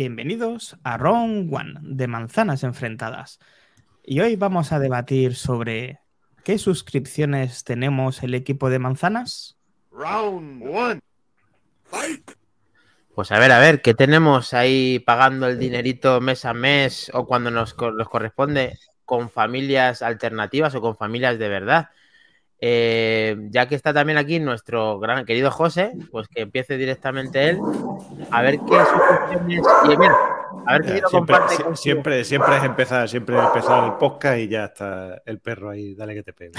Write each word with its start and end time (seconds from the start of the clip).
Bienvenidos 0.00 0.76
a 0.84 0.96
Round 0.96 1.52
One 1.52 1.74
de 1.82 2.06
Manzanas 2.06 2.62
Enfrentadas. 2.62 3.40
Y 4.04 4.20
hoy 4.20 4.36
vamos 4.36 4.70
a 4.70 4.78
debatir 4.78 5.34
sobre 5.34 5.98
qué 6.44 6.56
suscripciones 6.58 7.64
tenemos 7.64 8.22
el 8.22 8.34
equipo 8.34 8.70
de 8.70 8.78
Manzanas. 8.78 9.56
Round 9.90 10.62
One. 10.62 11.00
Pues 13.12 13.32
a 13.32 13.40
ver, 13.40 13.50
a 13.50 13.58
ver, 13.58 13.82
¿qué 13.82 13.92
tenemos 13.92 14.54
ahí 14.54 15.00
pagando 15.00 15.48
el 15.48 15.58
dinerito 15.58 16.20
mes 16.20 16.44
a 16.44 16.54
mes 16.54 17.10
o 17.12 17.26
cuando 17.26 17.50
nos, 17.50 17.76
nos 17.76 18.08
corresponde 18.08 18.78
con 19.04 19.28
familias 19.28 20.02
alternativas 20.02 20.76
o 20.76 20.80
con 20.80 20.96
familias 20.96 21.40
de 21.40 21.48
verdad? 21.48 21.88
Eh, 22.60 23.36
ya 23.50 23.68
que 23.68 23.76
está 23.76 23.94
también 23.94 24.18
aquí 24.18 24.40
nuestro 24.40 24.98
gran 24.98 25.24
querido 25.24 25.50
José, 25.50 25.92
pues 26.10 26.26
que 26.28 26.40
empiece 26.42 26.76
directamente 26.76 27.50
él 27.50 27.60
a 28.32 28.42
ver 28.42 28.58
qué 28.58 28.76
suscripciones. 28.84 29.62
Y 29.88 29.92
a 30.66 30.72
ver 30.72 30.82
qué 30.82 31.00
Ya, 31.00 31.06
siempre, 31.08 31.36
sie- 31.36 31.76
siempre, 31.76 32.24
siempre 32.24 32.56
es 32.56 32.64
empezar, 32.64 33.08
siempre 33.08 33.36
es 33.38 33.44
empezar 33.44 33.84
el 33.84 33.92
podcast 33.94 34.38
y 34.38 34.48
ya 34.48 34.64
está 34.64 35.22
el 35.24 35.38
perro 35.38 35.70
ahí, 35.70 35.94
dale 35.94 36.14
que 36.14 36.22
te 36.24 36.32
pegue. 36.32 36.52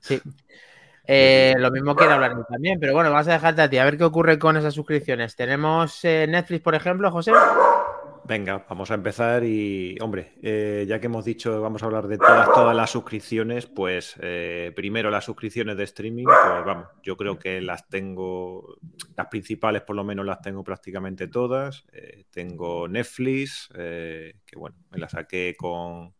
Sí. 0.00 0.20
Eh, 1.08 1.54
lo 1.58 1.70
mismo 1.70 1.94
quiere 1.94 2.12
hablar 2.12 2.34
también, 2.48 2.78
pero 2.80 2.92
bueno, 2.92 3.10
vamos 3.10 3.28
a 3.28 3.32
dejarte 3.32 3.62
a 3.62 3.70
ti, 3.70 3.78
a 3.78 3.84
ver 3.84 3.96
qué 3.96 4.04
ocurre 4.04 4.38
con 4.38 4.56
esas 4.56 4.74
suscripciones. 4.74 5.34
Tenemos 5.36 6.04
eh, 6.04 6.26
Netflix, 6.28 6.62
por 6.62 6.74
ejemplo, 6.74 7.10
José. 7.10 7.32
Venga, 8.28 8.66
vamos 8.68 8.90
a 8.90 8.94
empezar 8.94 9.44
y, 9.44 9.96
hombre, 10.00 10.32
eh, 10.42 10.84
ya 10.88 10.98
que 10.98 11.06
hemos 11.06 11.24
dicho, 11.24 11.60
vamos 11.60 11.82
a 11.82 11.86
hablar 11.86 12.08
de 12.08 12.18
todas, 12.18 12.46
todas 12.52 12.74
las 12.74 12.90
suscripciones, 12.90 13.66
pues 13.66 14.16
eh, 14.20 14.72
primero 14.74 15.10
las 15.10 15.24
suscripciones 15.24 15.76
de 15.76 15.84
streaming, 15.84 16.24
pues 16.24 16.64
vamos, 16.64 16.88
yo 17.04 17.16
creo 17.16 17.38
que 17.38 17.60
las 17.60 17.88
tengo, 17.88 18.78
las 19.16 19.28
principales 19.28 19.82
por 19.82 19.94
lo 19.94 20.02
menos 20.02 20.26
las 20.26 20.40
tengo 20.40 20.64
prácticamente 20.64 21.28
todas. 21.28 21.84
Eh, 21.92 22.24
tengo 22.30 22.88
Netflix, 22.88 23.68
que 23.72 24.56
bueno, 24.56 24.76
me 24.90 24.98
la 24.98 25.08
saqué 25.08 25.54
con, 25.56 26.12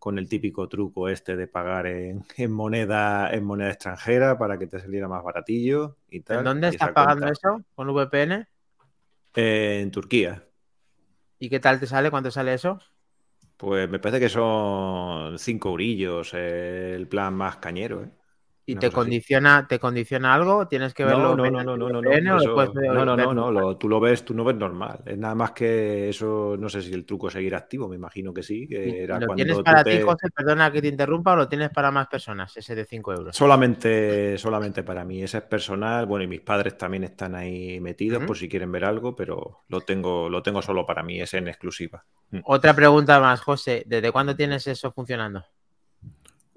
con 0.00 0.18
el 0.18 0.28
típico 0.28 0.68
truco 0.68 1.08
este 1.08 1.36
de 1.36 1.46
pagar 1.46 1.86
en, 1.86 2.24
en 2.38 2.50
moneda, 2.50 3.30
en 3.32 3.44
moneda 3.44 3.70
extranjera 3.70 4.36
para 4.36 4.58
que 4.58 4.66
te 4.66 4.80
saliera 4.80 5.06
más 5.06 5.22
baratillo 5.22 5.96
y 6.08 6.22
tal. 6.22 6.38
¿En 6.38 6.44
dónde 6.44 6.68
estás 6.70 6.90
pagando 6.90 7.26
cuenta- 7.26 7.32
eso? 7.32 7.62
¿Con 7.76 7.88
VPN? 7.94 8.48
En 9.36 9.90
Turquía. 9.92 10.42
¿Y 11.40 11.48
qué 11.50 11.58
tal 11.60 11.80
te 11.80 11.86
sale? 11.88 12.10
¿Cuánto 12.10 12.30
sale 12.30 12.54
eso? 12.54 12.78
Pues 13.56 13.88
me 13.88 13.98
parece 14.00 14.20
que 14.20 14.28
son 14.28 15.38
cinco 15.38 15.68
eurillos 15.70 16.32
eh, 16.34 16.94
el 16.96 17.06
plan 17.08 17.34
más 17.34 17.56
cañero, 17.58 18.02
¿eh? 18.04 18.10
¿Y 18.70 18.76
te 18.76 18.90
condiciona, 18.90 19.66
te 19.68 19.78
condiciona 19.78 20.34
algo? 20.34 20.68
¿Tienes 20.68 20.94
que 20.94 21.04
verlo? 21.04 21.34
No, 21.34 21.36
no, 21.36 21.50
no, 21.50 21.62
no, 21.64 21.76
no, 21.76 21.88
no, 21.88 22.02
no, 22.02 22.02
no, 22.02 23.04
no, 23.04 23.16
no, 23.16 23.16
normal? 23.16 23.54
lo- 23.54 23.76
tú 23.76 23.88
lo 23.88 24.00
ves, 24.00 24.24
tú 24.24 24.34
no 24.34 24.44
ves 24.44 24.56
normal. 24.56 25.00
Es 25.06 25.16
nada 25.18 25.34
más 25.34 25.52
que 25.52 26.08
eso, 26.08 26.56
no 26.58 26.68
sé 26.68 26.82
si 26.82 26.92
el 26.92 27.04
truco 27.04 27.30
seguirá 27.30 27.58
activo, 27.58 27.88
me 27.88 27.96
imagino 27.96 28.32
que 28.34 28.42
sí, 28.42 28.68
que 28.68 28.88
¿Y 28.88 28.96
era 29.02 29.18
¿Lo 29.18 29.34
tienes 29.34 29.58
para 29.62 29.82
ti, 29.82 30.00
José? 30.00 30.28
Perdona 30.34 30.70
que 30.70 30.82
te 30.82 30.88
interrumpa, 30.88 31.32
o 31.32 31.36
lo 31.36 31.48
tienes 31.48 31.70
para 31.70 31.90
más 31.90 32.06
personas, 32.08 32.56
ese 32.56 32.74
de 32.74 32.84
5 32.84 33.12
euros. 33.12 33.34
Solamente, 33.36 34.36
solamente 34.38 34.82
para 34.82 35.04
mí, 35.04 35.22
ese 35.22 35.38
es 35.38 35.44
personal. 35.44 36.06
Bueno, 36.06 36.24
y 36.24 36.28
mis 36.28 36.40
padres 36.40 36.76
también 36.76 37.04
están 37.04 37.34
ahí 37.34 37.80
metidos 37.80 38.22
por 38.24 38.36
si 38.36 38.48
quieren 38.48 38.70
ver 38.70 38.84
algo, 38.84 39.16
pero 39.16 39.60
lo 39.68 39.80
tengo, 39.80 40.28
lo 40.28 40.42
tengo 40.42 40.60
solo 40.62 40.84
para 40.84 41.02
mí, 41.02 41.20
es 41.20 41.32
en 41.34 41.48
exclusiva. 41.48 42.04
Mm. 42.30 42.40
Otra 42.44 42.74
pregunta 42.74 43.18
más, 43.20 43.40
José. 43.40 43.84
¿Desde 43.86 44.12
cuándo 44.12 44.36
tienes 44.36 44.66
eso 44.66 44.92
funcionando? 44.92 45.44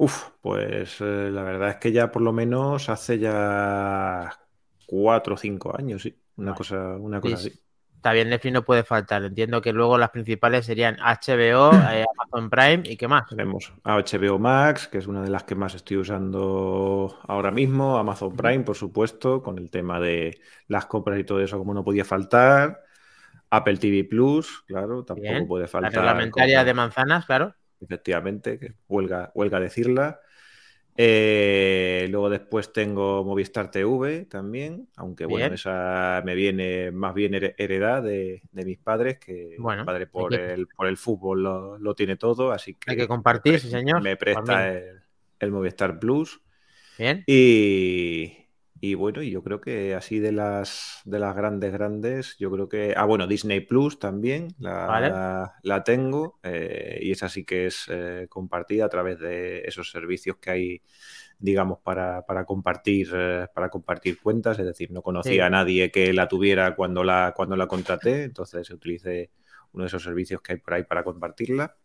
Uf, 0.06 0.30
pues 0.42 1.00
eh, 1.02 1.30
la 1.32 1.44
verdad 1.44 1.70
es 1.72 1.76
que 1.78 1.92
ya 1.92 2.12
por 2.12 2.22
lo 2.22 2.34
menos 2.34 2.90
hace 2.90 3.20
ya 3.20 4.30
cuatro 4.86 5.36
o 5.36 5.38
cinco 5.38 5.76
años, 5.78 6.02
sí. 6.04 6.20
Una 6.36 6.54
Vale. 6.54 6.56
cosa, 6.56 6.95
una 6.98 7.22
cosa 7.22 7.36
Sí, 7.38 7.38
así. 7.38 7.52
Está 7.98 8.14
bien, 8.14 8.30
Netflix 8.30 8.54
no 8.54 8.66
puede 8.66 8.84
faltar. 8.84 9.23
Entiendo 9.23 9.62
que 9.62 9.73
luego 9.73 9.98
las 9.98 10.10
principales 10.12 10.66
serían 10.66 10.98
HBO, 11.02 11.72
eh, 11.92 12.05
Amazon 12.20 12.50
Prime 12.50 12.83
y 12.86 12.98
qué 12.98 13.08
más. 13.08 13.23
Tenemos 13.27 13.73
HBO 13.83 14.38
Max, 14.38 14.88
que 14.88 15.00
es 15.00 15.08
una 15.08 15.23
de 15.23 15.30
las 15.30 15.44
que 15.44 15.55
más 15.55 15.73
estoy 15.76 15.98
usando 15.98 17.20
ahora 17.27 17.52
mismo, 17.52 17.98
Amazon 17.98 18.36
Prime, 18.36 18.64
por 18.64 18.76
supuesto, 18.76 19.42
con 19.42 19.58
el 19.58 19.72
tema 19.72 20.00
de 20.00 20.39
las 20.67 20.86
compras 20.86 21.20
y 21.20 21.23
todo 21.23 21.39
eso, 21.42 21.58
como 21.58 21.73
no 21.73 21.83
podía 21.83 22.06
faltar. 22.06 22.83
Apple 23.50 23.77
TV 23.77 24.04
Plus, 24.06 24.64
claro, 24.67 25.06
tampoco 25.06 25.48
Bien. 25.48 25.48
puede 25.48 25.67
La 25.80 25.89
faltar. 25.89 26.30
reglamentaria 26.30 26.64
como- 26.64 26.66
de 26.66 26.73
manzanas, 26.76 27.26
claro. 27.26 27.56
Efectivamente, 27.83 28.60
que 28.60 28.73
huelga, 28.88 29.32
huelga 29.36 29.60
decirla. 29.60 30.20
Eh, 30.95 32.08
luego 32.11 32.30
después 32.30 32.71
tengo 32.71 33.23
Movistar 33.23 33.71
TV 33.71 34.26
también, 34.26 34.89
aunque 34.95 35.26
bueno, 35.26 35.55
esa 35.55 36.21
me 36.23 36.36
viene 36.36 36.92
más 36.92 37.16
bien 37.16 37.33
here- 37.33 37.55
heredad 37.58 38.04
de, 38.04 38.44
de 38.52 38.66
mis 38.66 38.77
padres, 38.77 39.17
que 39.20 39.58
Bueno, 39.58 39.82
mi 39.82 39.86
padre 39.86 40.08
por, 40.08 40.32
que- 40.32 40.54
el, 40.54 40.67
por 40.67 40.86
el 40.88 40.98
fútbol 40.98 41.42
lo, 41.44 41.77
lo 41.80 41.95
tiene 41.95 42.16
todo, 42.17 42.52
así 42.52 42.76
que 42.76 42.92
Hay 42.92 42.98
que 42.98 43.08
compartir, 43.08 43.55
me 43.55 43.60
sí, 43.60 43.70
señor. 43.70 44.04
me 44.04 44.17
presta 44.17 44.71
el, 44.71 45.02
el 45.39 45.52
Movistar 45.52 46.00
Plus. 46.00 46.42
Bien. 46.98 47.23
Y, 47.26 48.42
y 48.86 48.95
bueno, 48.95 49.21
y 49.23 49.32
yo 49.32 49.44
creo 49.44 49.61
que 49.61 49.95
así 49.95 50.20
de 50.20 50.33
las 50.33 50.99
de 51.05 51.17
las 51.20 51.36
grandes, 51.36 51.71
grandes, 51.71 52.36
yo 52.38 52.52
creo 52.52 52.67
que. 52.67 52.94
Ah, 52.98 53.05
bueno, 53.05 53.27
Disney 53.27 53.61
Plus 53.61 53.98
también 53.99 54.49
la, 54.60 54.76
Vale. 54.88 55.21
la 55.61 55.83
tengo. 55.86 56.39
eh, 56.44 56.99
y 57.02 57.11
esa 57.11 57.30
sí 57.30 57.45
que 57.45 57.67
es 57.67 57.86
eh, 57.89 58.27
compartida 58.30 58.86
a 58.86 58.89
través 58.89 59.20
de 59.20 59.61
esos 59.66 59.89
servicios 59.89 60.38
que 60.38 60.49
hay, 60.52 60.82
digamos, 61.39 61.80
para, 61.82 62.26
para 62.26 62.45
compartir, 62.45 63.10
eh, 63.16 63.48
para 63.54 63.70
compartir 63.70 64.20
cuentas. 64.21 64.60
Es 64.60 64.66
decir, 64.66 64.92
no 64.92 65.02
conocía 65.02 65.45
Sí. 65.45 65.48
a 65.48 65.50
nadie 65.50 65.92
que 65.92 66.11
la 66.14 66.27
tuviera 66.27 66.76
cuando 66.76 67.04
la, 67.05 67.33
cuando 67.36 67.55
la 67.55 67.67
contraté. 67.67 68.23
Entonces 68.23 68.70
utilicé 68.71 69.32
uno 69.73 69.83
de 69.86 69.88
esos 69.88 70.04
servicios 70.04 70.42
que 70.42 70.54
hay 70.54 70.60
por 70.60 70.73
ahí 70.73 70.83
para 70.83 71.04
compartirla. 71.05 71.77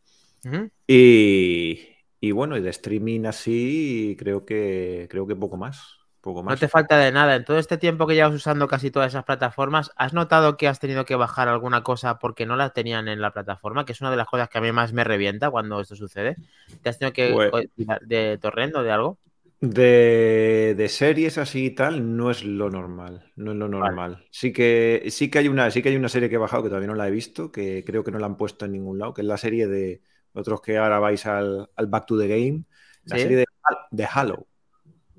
Y, 0.86 1.80
y 2.20 2.32
bueno, 2.32 2.56
y 2.56 2.62
de 2.62 2.70
streaming 2.70 3.26
así, 3.26 4.16
creo 4.18 4.44
que 4.44 5.06
creo 5.10 5.26
que 5.26 5.36
poco 5.36 5.56
más. 5.56 5.97
Poco 6.20 6.42
No 6.42 6.56
te 6.56 6.68
falta 6.68 6.98
de 6.98 7.12
nada. 7.12 7.36
En 7.36 7.44
todo 7.44 7.58
este 7.58 7.78
tiempo 7.78 8.06
que 8.06 8.14
llevas 8.14 8.34
usando 8.34 8.66
casi 8.68 8.90
todas 8.90 9.12
esas 9.12 9.24
plataformas, 9.24 9.92
¿has 9.96 10.12
notado 10.12 10.56
que 10.56 10.66
has 10.68 10.80
tenido 10.80 11.04
que 11.04 11.14
bajar 11.14 11.48
alguna 11.48 11.82
cosa 11.82 12.18
porque 12.18 12.44
no 12.46 12.56
la 12.56 12.70
tenían 12.70 13.08
en 13.08 13.20
la 13.20 13.32
plataforma? 13.32 13.84
Que 13.84 13.92
es 13.92 14.00
una 14.00 14.10
de 14.10 14.16
las 14.16 14.26
cosas 14.26 14.48
que 14.48 14.58
a 14.58 14.60
mí 14.60 14.72
más 14.72 14.92
me 14.92 15.04
revienta 15.04 15.50
cuando 15.50 15.80
esto 15.80 15.94
sucede. 15.96 16.36
¿Te 16.82 16.88
has 16.88 16.98
tenido 16.98 17.12
que 17.12 17.32
Pues- 17.50 17.68
de 18.02 18.38
torrent 18.38 18.74
o 18.76 18.82
de 18.82 18.90
algo? 18.90 19.18
De, 19.60 20.74
de 20.76 20.88
series 20.88 21.36
así 21.36 21.66
y 21.66 21.70
tal, 21.70 22.16
no 22.16 22.30
es 22.30 22.44
lo 22.44 22.70
normal. 22.70 23.32
No 23.34 23.50
es 23.52 23.56
lo 23.58 23.68
normal. 23.68 24.24
Sí 24.30 24.52
que, 24.52 25.04
sí 25.10 25.30
que 25.30 25.38
hay 25.40 25.48
una, 25.48 25.70
sí 25.70 25.82
que 25.82 25.88
hay 25.88 25.96
una 25.96 26.08
serie 26.08 26.28
que 26.28 26.36
he 26.36 26.38
bajado 26.38 26.62
que 26.62 26.68
todavía 26.68 26.88
no 26.88 26.94
la 26.94 27.08
he 27.08 27.10
visto, 27.10 27.50
que 27.50 27.84
creo 27.84 28.04
que 28.04 28.12
no 28.12 28.18
la 28.20 28.26
han 28.26 28.36
puesto 28.36 28.64
en 28.66 28.72
ningún 28.72 28.98
lado, 28.98 29.14
que 29.14 29.22
es 29.22 29.26
la 29.26 29.36
serie 29.36 29.66
de 29.66 30.00
otros 30.32 30.60
que 30.62 30.78
ahora 30.78 31.00
vais 31.00 31.26
al, 31.26 31.68
al 31.74 31.86
Back 31.88 32.06
to 32.06 32.16
the 32.18 32.28
Game, 32.28 32.64
la 33.04 33.16
Sí. 33.16 33.22
serie 33.22 33.36
de, 33.38 33.46
de 33.90 34.08
Halo. 34.12 34.46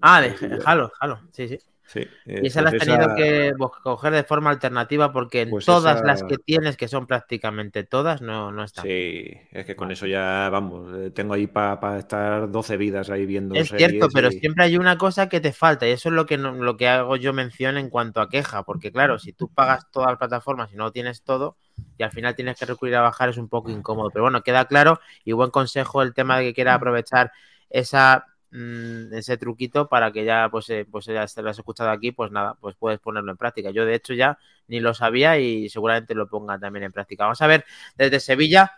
Ah, 0.01 0.21
de 0.21 0.33
Halo, 0.65 0.91
Halo, 0.99 1.21
sí, 1.31 1.47
sí. 1.47 1.57
Sí, 1.85 1.99
eh, 2.01 2.41
Y 2.43 2.47
esa 2.47 2.61
la 2.61 2.69
pues 2.69 2.81
has 2.81 2.87
tenido 2.87 3.05
esa- 3.05 3.15
que 3.15 3.51
coger 3.83 4.13
de 4.13 4.23
forma 4.23 4.49
alternativa 4.49 5.11
porque 5.11 5.41
en 5.41 5.49
Pues 5.49 5.65
todas 5.65 5.97
esa- 5.97 6.05
las 6.05 6.23
que 6.23 6.37
tienes, 6.37 6.77
que 6.77 6.87
son 6.87 7.05
prácticamente 7.07 7.83
todas, 7.83 8.21
no, 8.21 8.51
no 8.51 8.63
están. 8.63 8.85
Sí, 8.85 9.31
es 9.51 9.65
que 9.65 9.75
con 9.75 9.91
eso 9.91 10.05
ya, 10.05 10.49
vamos, 10.49 10.89
eh, 10.97 11.11
tengo 11.11 11.33
ahí 11.33 11.47
para 11.47 11.97
estar 11.97 12.49
12 12.49 12.77
vidas 12.77 13.09
ahí 13.09 13.25
viendo 13.25 13.55
Es 13.55 13.67
series 13.67 13.89
cierto, 13.89 14.07
pero 14.13 14.29
y- 14.29 14.39
siempre 14.39 14.63
hay 14.65 14.77
una 14.77 14.97
cosa 14.97 15.27
que 15.27 15.41
te 15.41 15.51
falta 15.51 15.87
y 15.87 15.91
eso 15.91 16.09
es 16.09 16.15
lo 16.15 16.25
que, 16.25 16.37
no- 16.37 16.53
lo 16.53 16.77
que 16.77 16.87
hago 16.87 17.15
yo 17.17 17.33
mención 17.33 17.77
en 17.77 17.89
cuanto 17.89 18.21
a 18.21 18.29
queja, 18.29 18.63
porque 18.63 18.91
claro, 18.91 19.19
si 19.19 19.33
tú 19.33 19.49
pagas 19.49 19.89
todas 19.91 20.09
las 20.09 20.17
plataformas 20.19 20.71
y 20.71 20.75
no 20.77 20.91
tienes 20.91 21.23
todo 21.23 21.57
y 21.97 22.03
al 22.03 22.11
final 22.11 22.35
tienes 22.35 22.57
que 22.57 22.65
recurrir 22.65 22.95
a 22.95 23.01
bajar 23.01 23.29
es 23.29 23.37
un 23.37 23.49
poco 23.49 23.69
incómodo, 23.69 24.11
pero 24.11 24.23
bueno, 24.23 24.41
queda 24.43 24.65
claro 24.65 24.99
y 25.25 25.33
buen 25.33 25.49
consejo 25.51 26.01
el 26.03 26.13
tema 26.13 26.37
de 26.37 26.45
que 26.45 26.53
quiera 26.53 26.75
aprovechar 26.75 27.31
esa 27.69 28.25
mm, 28.51 29.13
ese 29.13 29.37
truquito 29.37 29.87
para 29.89 30.11
que 30.11 30.25
ya 30.25 30.49
pues, 30.49 30.69
eh, 30.69 30.85
pues 30.89 31.05
ya 31.05 31.25
te 31.25 31.41
lo 31.41 31.49
has 31.49 31.57
escuchado 31.57 31.89
aquí, 31.89 32.11
pues 32.11 32.31
nada, 32.31 32.55
pues 32.59 32.75
puedes 32.75 32.99
ponerlo 32.99 33.31
en 33.31 33.37
práctica. 33.37 33.71
Yo 33.71 33.85
de 33.85 33.95
hecho 33.95 34.13
ya 34.13 34.37
ni 34.67 34.79
lo 34.79 34.93
sabía 34.93 35.37
y 35.39 35.69
seguramente 35.69 36.15
lo 36.15 36.27
ponga 36.27 36.59
también 36.59 36.83
en 36.83 36.91
práctica. 36.91 37.23
Vamos 37.23 37.41
a 37.41 37.47
ver 37.47 37.65
desde 37.97 38.19
Sevilla 38.19 38.71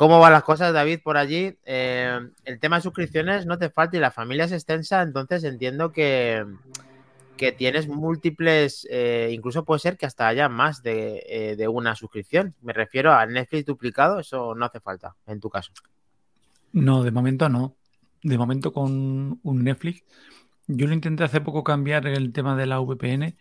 ¿Cómo 0.00 0.18
van 0.18 0.32
las 0.32 0.44
cosas, 0.44 0.72
David, 0.72 1.00
por 1.04 1.18
allí? 1.18 1.58
Eh, 1.66 2.18
el 2.46 2.58
tema 2.58 2.76
de 2.76 2.82
suscripciones 2.82 3.44
no 3.44 3.58
te 3.58 3.68
falta 3.68 3.98
y 3.98 4.00
la 4.00 4.10
familia 4.10 4.46
es 4.46 4.52
extensa, 4.52 5.02
entonces 5.02 5.44
entiendo 5.44 5.92
que, 5.92 6.42
que 7.36 7.52
tienes 7.52 7.86
múltiples, 7.86 8.88
eh, 8.90 9.28
incluso 9.30 9.66
puede 9.66 9.80
ser 9.80 9.98
que 9.98 10.06
hasta 10.06 10.26
haya 10.26 10.48
más 10.48 10.82
de, 10.82 11.22
eh, 11.28 11.54
de 11.54 11.68
una 11.68 11.96
suscripción. 11.96 12.54
Me 12.62 12.72
refiero 12.72 13.12
a 13.12 13.26
Netflix 13.26 13.66
duplicado, 13.66 14.20
eso 14.20 14.54
no 14.54 14.64
hace 14.64 14.80
falta 14.80 15.16
en 15.26 15.38
tu 15.38 15.50
caso. 15.50 15.70
No, 16.72 17.02
de 17.02 17.10
momento 17.10 17.50
no. 17.50 17.76
De 18.22 18.38
momento 18.38 18.72
con 18.72 19.38
un 19.42 19.64
Netflix. 19.64 20.04
Yo 20.66 20.86
lo 20.86 20.94
intenté 20.94 21.24
hace 21.24 21.40
poco 21.40 21.64
cambiar 21.64 22.06
el 22.06 22.32
tema 22.32 22.56
de 22.56 22.66
la 22.66 22.78
VPN 22.80 23.36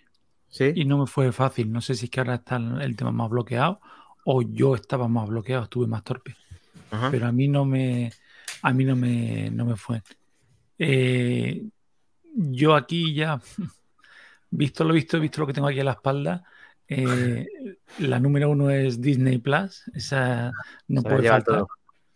Sí. 0.47 0.71
y 0.73 0.85
no 0.85 0.97
me 0.97 1.05
fue 1.05 1.31
fácil. 1.31 1.71
No 1.71 1.79
sé 1.81 1.93
si 1.93 2.05
es 2.05 2.11
que 2.11 2.19
ahora 2.21 2.35
está 2.35 2.55
el 2.55 2.95
tema 2.95 3.11
más 3.11 3.29
bloqueado 3.29 3.81
o 4.25 4.41
yo 4.41 4.73
estaba 4.75 5.07
más 5.07 5.27
bloqueado, 5.29 5.63
estuve 5.63 5.85
más 5.87 6.03
torpe. 6.03 6.35
Ajá. 6.91 7.11
Pero 7.11 7.27
a 7.27 7.31
mí 7.31 7.47
no 7.47 7.65
me, 7.65 8.11
a 8.63 8.73
mí 8.73 8.83
no 8.83 8.95
me, 8.95 9.51
no 9.51 9.65
me 9.65 9.75
fue. 9.75 10.01
Eh, 10.79 11.65
yo 12.33 12.73
aquí 12.75 13.13
ya, 13.13 13.39
visto 14.49 14.83
lo 14.83 14.93
visto, 14.93 15.19
visto 15.19 15.41
lo 15.41 15.47
que 15.47 15.53
tengo 15.53 15.67
aquí 15.67 15.79
a 15.79 15.83
la 15.83 15.91
espalda, 15.91 16.43
Eh, 16.91 17.45
la 17.99 18.19
número 18.19 18.49
uno 18.49 18.71
es 18.71 18.99
Disney 18.99 19.37
Plus. 19.37 19.83
Esa 19.93 20.51
no 20.87 21.01
Se 21.01 21.09
puede 21.09 21.29
faltar. 21.29 21.65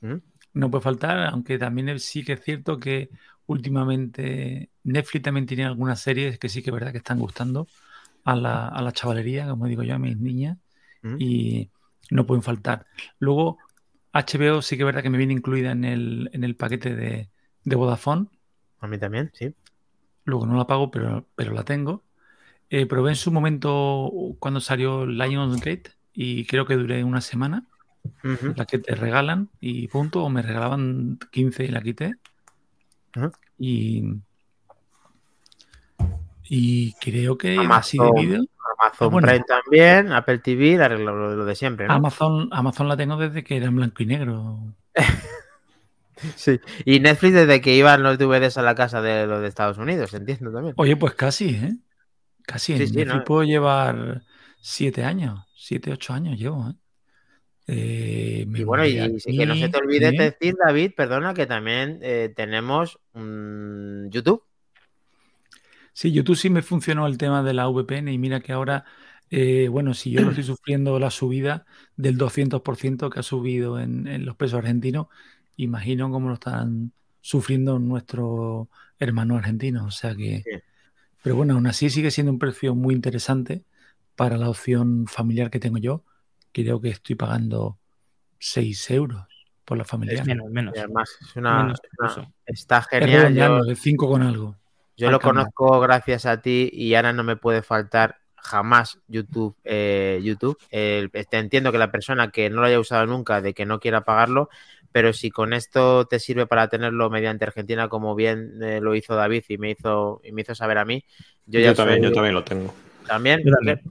¿Mm? 0.02 0.16
No 0.54 0.70
puede 0.70 0.84
faltar, 0.84 1.28
aunque 1.28 1.58
también 1.58 2.00
sí 2.00 2.24
que 2.24 2.34
es 2.34 2.44
cierto 2.44 2.80
que 2.80 3.10
últimamente 3.48 4.70
Netflix 4.84 5.24
también 5.24 5.46
tiene 5.46 5.66
algunas 5.66 6.00
series 6.00 6.40
que 6.40 6.50
sí 6.50 6.62
que 6.62 6.70
es 6.70 6.74
verdad 6.74 6.92
que 6.92 7.00
están 7.00 7.20
gustando 7.20 7.68
a 8.24 8.36
la, 8.36 8.68
a 8.68 8.82
la 8.82 8.92
chavalería, 8.92 9.48
como 9.48 9.68
digo 9.68 9.84
yo, 9.84 9.96
a 9.96 10.00
mis 10.00 10.18
niñas, 10.18 10.58
¿Mm? 11.02 11.16
y 11.20 11.70
no 12.10 12.26
pueden 12.26 12.44
faltar. 12.44 12.86
Luego, 13.20 13.58
HBO 14.12 14.62
sí 14.62 14.78
que 14.78 14.84
es 14.84 14.86
verdad 14.86 15.02
que 15.02 15.10
me 15.10 15.18
viene 15.18 15.34
incluida 15.34 15.72
en 15.72 15.84
el, 15.84 16.30
en 16.34 16.44
el 16.44 16.56
paquete 16.56 16.96
de, 16.96 17.30
de 17.64 17.76
Vodafone. 17.76 18.28
A 18.80 18.88
mí 18.88 18.98
también, 18.98 19.32
sí. 19.34 19.54
Luego 20.26 20.46
no 20.46 20.56
la 20.56 20.68
pago, 20.68 20.92
pero, 20.92 21.26
pero 21.36 21.54
la 21.54 21.64
tengo. 21.64 22.04
Eh, 22.70 22.86
probé 22.86 23.12
en 23.12 23.16
su 23.16 23.32
momento 23.32 24.12
cuando 24.40 24.60
salió 24.62 25.06
Lionsgate 25.06 25.92
y 26.14 26.46
creo 26.46 26.66
que 26.66 26.76
duré 26.76 27.04
una 27.04 27.22
semana. 27.22 27.66
Ujú. 28.24 28.54
La 28.56 28.66
que 28.66 28.80
te 28.80 28.96
regalan 28.96 29.50
y 29.60 29.88
punto, 29.88 30.24
o 30.24 30.30
me 30.30 30.42
regalaban 30.42 31.20
15 31.32 31.64
y 31.66 31.68
la 31.70 31.82
quité. 31.82 32.16
Y, 33.58 34.04
y 36.46 36.94
creo 36.94 37.38
que 37.38 37.58
Amazon. 37.60 37.80
así 37.80 37.98
de 37.98 38.12
vídeo. 38.22 38.44
Amazon 38.80 39.08
Ah, 39.08 39.08
bueno. 39.08 39.28
Prime 39.28 39.46
también, 39.48 40.12
Apple 40.12 40.40
TV, 40.40 40.78
la- 40.78 40.90
lo, 40.90 41.16
lo- 41.16 41.36
lo 41.36 41.46
de 41.46 41.56
siempre, 41.56 41.88
¿no? 41.88 41.94
Amazon, 41.94 42.50
Amazon 42.52 42.88
la 42.88 42.98
tengo 42.98 43.18
desde 43.18 43.44
que 43.44 43.58
era 43.58 43.68
en 43.68 43.76
blanco 43.76 44.04
y 44.04 44.06
negro. 44.06 44.60
Sí. 46.38 46.60
Y 46.86 47.00
Netflix 47.02 47.34
desde 47.34 47.60
que 47.60 47.76
iban 47.76 48.02
los 48.04 48.18
DVDs 48.18 48.58
a 48.58 48.62
la 48.62 48.76
casa 48.76 49.02
de 49.02 49.28
los 49.28 49.42
de 49.42 49.48
Estados 49.48 49.78
Unidos, 49.78 50.14
entiendo 50.14 50.54
también. 50.54 50.74
Oye, 50.78 50.96
pues 50.96 51.16
casi, 51.16 51.50
¿eh? 51.50 51.76
Casi. 52.44 52.78
Sí, 52.78 52.84
en 52.84 52.88
sí, 52.90 52.96
Netflix 52.96 53.16
¿no? 53.18 53.24
puedo 53.26 53.44
llevar 53.44 54.22
siete 54.62 55.04
años, 55.04 55.42
siete, 55.58 55.92
ocho 55.92 56.14
años 56.14 56.40
llevo, 56.40 56.70
¿eh? 56.70 56.74
Eh, 57.68 58.46
Y 58.48 58.64
bueno, 58.64 58.86
y, 58.86 58.94
que 58.94 59.46
no 59.46 59.56
se 59.56 59.70
te 59.70 59.78
olvide 59.78 60.10
¿eh? 60.10 60.12
decir, 60.12 60.56
David, 60.64 60.92
perdona, 60.96 61.34
que 61.34 61.46
también 61.46 62.00
eh, 62.02 62.32
tenemos 62.36 63.00
mm, 63.14 64.10
YouTube. 64.10 64.44
Sí, 65.94 66.12
YouTube 66.12 66.36
sí 66.36 66.50
me 66.50 66.62
funcionó 66.62 67.08
el 67.08 67.18
tema 67.18 67.44
de 67.44 67.54
la 67.54 67.68
VPN 67.68 68.12
y 68.12 68.18
mira 68.18 68.40
que 68.42 68.52
ahora, 68.52 68.86
bueno, 69.70 69.94
si 69.94 70.12
yo 70.12 70.22
lo 70.22 70.30
estoy 70.30 70.44
sufriendo 70.44 71.00
la 71.00 71.10
subida 71.12 71.66
del 71.96 72.18
200% 72.18 73.10
que 73.10 73.20
ha 73.20 73.24
subido 73.24 73.80
en, 73.80 74.08
en 74.08 74.26
los 74.26 74.36
pesos 74.36 74.60
argentinos, 74.60 75.08
imagino 75.56 76.10
cómo 76.12 76.28
lo 76.30 76.34
están 76.36 76.92
sufriendo 77.22 77.80
nuestros 77.80 78.68
hermanos 79.00 79.38
argentinos. 79.40 79.86
O 79.88 79.92
sea 79.92 80.16
que, 80.16 80.44
Sí. 80.44 80.60
pero 81.22 81.36
bueno, 81.36 81.54
aún 81.56 81.68
así 81.68 81.90
sigue 81.90 82.12
siendo 82.12 82.32
un 82.32 82.40
precio 82.40 82.76
muy 82.76 82.96
interesante 82.96 83.64
para 84.16 84.38
la 84.38 84.50
opción 84.50 85.08
familiar 85.08 85.50
que 85.52 85.60
tengo 85.60 85.78
yo. 85.78 86.04
Creo 86.54 86.80
que 86.80 86.90
estoy 86.90 87.16
pagando 87.16 87.78
6 88.40 88.90
euros 88.92 89.26
por 89.66 89.78
la 89.78 89.84
familiar. 89.86 90.26
Menos, 90.26 90.50
menos. 90.52 90.74
Y 90.76 90.80
además, 90.80 91.10
es 91.22 91.36
una, 91.36 91.64
Menos 91.64 91.80
una- 91.80 91.90
incluso. 92.14 92.34
está 92.46 92.78
Es 92.80 92.88
genial. 92.88 93.66
De 93.66 93.76
5 93.76 94.08
con 94.08 94.22
algo. 94.22 94.56
yo 94.96 95.10
lo 95.12 95.20
cambio. 95.20 95.44
conozco 95.44 95.80
gracias 95.80 96.26
a 96.26 96.42
ti 96.42 96.70
y 96.72 96.94
ahora 96.96 97.12
no 97.14 97.24
me 97.24 97.36
puede 97.36 97.62
faltar 97.64 98.18
jamás 98.36 99.00
YouTube. 99.08 99.56
eh, 99.64 100.20
YouTube. 100.24 100.58
Te 100.70 101.38
entiendo 101.38 101.72
que 101.72 101.78
la 101.78 101.92
persona 101.92 102.30
que 102.30 102.50
no 102.50 102.62
lo 102.62 102.68
haya 102.68 102.80
usado 102.80 103.06
nunca, 103.08 103.42
de 103.42 103.54
que 103.54 103.66
no 103.66 103.80
quiera 103.80 104.04
pagarlo, 104.04 104.50
pero 104.92 105.14
si 105.14 105.32
con 105.32 105.54
esto 105.54 106.06
te 106.06 106.20
sirve 106.20 106.46
para 106.46 106.68
tenerlo 106.68 107.10
mediante 107.10 107.46
Argentina, 107.46 107.88
como 107.88 108.14
bien 108.16 108.62
eh, 108.62 108.80
lo 108.82 108.94
hizo 108.96 109.16
David 109.16 109.46
y 109.48 109.58
me 109.58 109.72
hizo, 109.72 110.22
y 110.24 110.34
me 110.34 110.42
hizo 110.42 110.54
saber 110.54 110.78
a 110.78 110.86
mí, 110.86 111.04
yo 111.48 111.60
Yo, 111.62 111.68
ya 111.68 111.74
también, 111.74 112.00
soy- 112.02 112.10
yo 112.10 112.14
también 112.14 112.36
lo 112.36 112.44
tengo. 112.44 112.74
También. 113.08 113.42
Yo 113.46 113.52
también. 113.54 113.82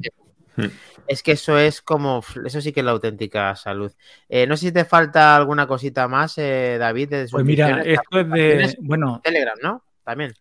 Es 1.07 1.23
que 1.23 1.33
eso 1.33 1.59
es 1.59 1.83
como, 1.83 2.23
eso 2.45 2.61
sí 2.61 2.73
que 2.73 2.81
es 2.81 2.87
la 2.87 2.93
auténtica 2.93 3.55
salud. 3.57 3.93
Eh, 4.29 4.47
no 4.47 4.57
sé 4.57 4.67
si 4.67 4.73
te 4.73 4.85
falta 4.85 5.37
alguna 5.37 5.67
cosita 5.67 6.09
más, 6.09 6.39
eh, 6.39 6.77
David, 6.79 7.09
de 7.09 7.29
Pues 7.31 7.45
mira, 7.45 7.83
esto 7.83 8.21
es 8.21 8.31
de, 8.31 8.77
bueno, 8.81 9.21
Telegram, 9.23 9.57
¿no? 9.63 9.85
También. 10.05 10.33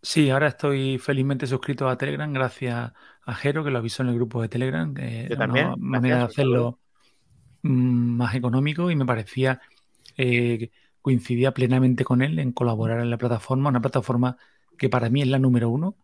Sí, 0.00 0.30
ahora 0.30 0.48
estoy 0.48 0.98
felizmente 0.98 1.46
suscrito 1.46 1.88
a 1.88 1.96
Telegram 1.96 2.32
gracias 2.32 2.92
a 3.24 3.34
Jero, 3.34 3.62
que 3.62 3.70
lo 3.70 3.78
avisó 3.78 4.02
en 4.02 4.08
el 4.08 4.16
grupo 4.16 4.42
de 4.42 4.48
Telegram, 4.48 4.92
que 4.92 5.28
Yo 5.30 5.36
también, 5.36 5.66
una 5.66 5.76
manera 5.76 6.16
de 6.18 6.24
hacerlo 6.24 6.80
mm, 7.62 8.16
más 8.16 8.34
económico 8.34 8.90
y 8.90 8.96
me 8.96 9.06
parecía 9.06 9.60
eh, 10.16 10.70
coincidía 11.00 11.52
plenamente 11.52 12.04
con 12.04 12.20
él 12.20 12.38
en 12.40 12.52
colaborar 12.52 13.00
en 13.00 13.10
la 13.10 13.18
plataforma, 13.18 13.70
una 13.70 13.80
plataforma 13.80 14.36
que 14.76 14.88
para 14.88 15.08
mí 15.08 15.22
es 15.22 15.28
la 15.28 15.38
número 15.38 15.70
uno, 15.70 15.96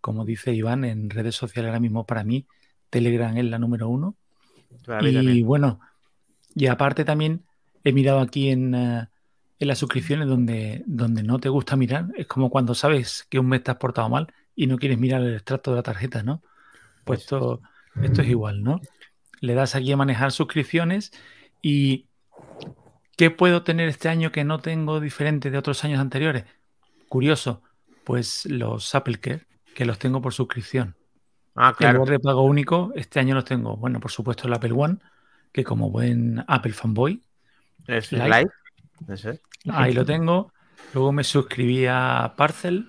como 0.00 0.24
dice 0.24 0.52
Iván, 0.52 0.84
en 0.84 1.10
redes 1.10 1.34
sociales 1.34 1.68
ahora 1.68 1.80
mismo 1.80 2.06
para 2.06 2.22
mí 2.22 2.46
Telegram 2.90 3.36
es 3.36 3.44
la 3.44 3.58
número 3.58 3.88
uno. 3.88 4.16
Para 4.84 5.08
Y 5.08 5.42
bueno, 5.42 5.80
y 6.54 6.66
aparte 6.66 7.04
también 7.04 7.44
he 7.84 7.92
mirado 7.92 8.20
aquí 8.20 8.50
en, 8.50 8.74
eh, 8.74 9.08
en 9.58 9.68
las 9.68 9.78
suscripciones 9.78 10.28
donde, 10.28 10.82
donde 10.86 11.22
no 11.22 11.38
te 11.38 11.48
gusta 11.48 11.76
mirar. 11.76 12.08
Es 12.16 12.26
como 12.26 12.50
cuando 12.50 12.74
sabes 12.74 13.26
que 13.28 13.38
un 13.38 13.48
mes 13.48 13.62
te 13.62 13.70
has 13.70 13.76
portado 13.76 14.08
mal 14.08 14.32
y 14.54 14.66
no 14.66 14.78
quieres 14.78 14.98
mirar 14.98 15.22
el 15.22 15.34
extracto 15.34 15.70
de 15.70 15.76
la 15.76 15.82
tarjeta, 15.82 16.22
¿no? 16.22 16.42
Pues 17.04 17.20
esto, 17.20 17.60
esto 18.02 18.22
es 18.22 18.28
igual, 18.28 18.62
¿no? 18.62 18.80
Le 19.40 19.54
das 19.54 19.74
aquí 19.74 19.92
a 19.92 19.96
manejar 19.96 20.32
suscripciones 20.32 21.12
y 21.62 22.06
¿qué 23.16 23.30
puedo 23.30 23.62
tener 23.62 23.88
este 23.88 24.08
año 24.08 24.32
que 24.32 24.44
no 24.44 24.60
tengo 24.60 25.00
diferente 25.00 25.50
de 25.50 25.58
otros 25.58 25.84
años 25.84 26.00
anteriores? 26.00 26.44
Curioso, 27.08 27.62
pues 28.04 28.46
los 28.46 28.94
Apple 28.94 29.18
Care, 29.18 29.46
que 29.74 29.84
los 29.84 29.98
tengo 29.98 30.20
por 30.20 30.32
suscripción. 30.32 30.96
Ah, 31.62 31.74
claro. 31.76 31.98
lugar 31.98 32.12
de 32.12 32.20
pago 32.20 32.42
único, 32.42 32.92
este 32.94 33.20
año 33.20 33.34
los 33.34 33.44
tengo. 33.44 33.76
Bueno, 33.76 34.00
por 34.00 34.10
supuesto, 34.10 34.46
el 34.48 34.54
Apple 34.54 34.72
One, 34.72 34.98
que 35.52 35.62
como 35.64 35.90
buen 35.90 36.42
Apple 36.48 36.72
fanboy, 36.72 37.22
Es 37.86 38.12
Live. 38.12 38.24
live. 38.28 38.50
Eso 39.08 39.30
es. 39.30 39.40
ahí 39.70 39.92
lo 39.92 40.04
tengo. 40.04 40.52
Luego 40.94 41.12
me 41.12 41.24
suscribí 41.24 41.86
a 41.86 42.34
Parcel. 42.36 42.88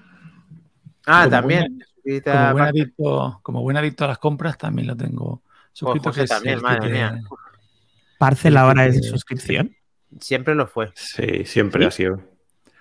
Ah, 1.06 1.22
Como 1.24 1.30
también. 1.32 1.84
Como 2.24 2.52
buen, 2.54 2.64
adicto, 2.66 3.40
como 3.44 3.62
buen 3.62 3.78
adicto 3.78 4.06
a 4.06 4.08
las 4.08 4.18
compras, 4.18 4.58
también 4.58 4.88
lo 4.88 4.96
tengo 4.98 5.44
suscrito. 5.72 6.10
José 6.10 6.22
que 6.22 6.24
es 6.26 6.30
también, 6.30 6.54
el 6.56 6.60
que 6.62 6.66
madre 6.68 6.88
te- 6.88 6.94
mía. 6.94 7.22
Parcel 8.18 8.58
ahora 8.58 8.86
es 8.86 8.96
de 9.02 9.04
suscripción. 9.08 9.76
Siempre 10.20 10.56
lo 10.56 10.68
fue. 10.68 10.92
Sí, 10.96 11.46
siempre 11.46 11.84
¿Sí? 11.84 11.88
ha 11.88 11.92
sido. 11.92 12.22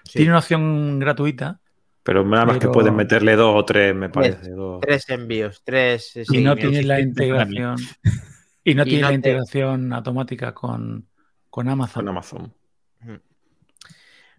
Sí. 0.05 0.13
Tiene 0.19 0.31
una 0.31 0.39
opción 0.39 0.99
gratuita 0.99 1.61
Pero 2.03 2.25
nada 2.25 2.47
más 2.47 2.59
Pero- 2.59 2.71
que 2.71 2.75
pueden 2.75 2.97
meterle 2.97 3.37
dos 3.37 3.55
o 3.55 3.65
tres, 3.65 3.95
me 3.95 4.09
parece. 4.09 4.51
dos. 4.51 4.81
Tres 4.81 5.09
envíos, 5.11 5.63
tres. 5.65 6.17
y 6.17 6.25
sí, 6.25 6.43
no 6.43 6.55
me- 6.55 6.61
tiene 6.61 6.83
la 6.83 7.01
integración. 7.01 7.77
Y 8.65 8.75
no 8.75 8.83
Y 8.83 8.85
tiene 8.87 9.01
no 9.03 9.07
la 9.07 9.09
te- 9.11 9.15
integración 9.15 9.93
automática 9.93 10.55
con, 10.55 11.07
con 11.51 11.69
Amazon. 11.69 12.01
Con 12.03 12.09
Amazon. 12.09 12.55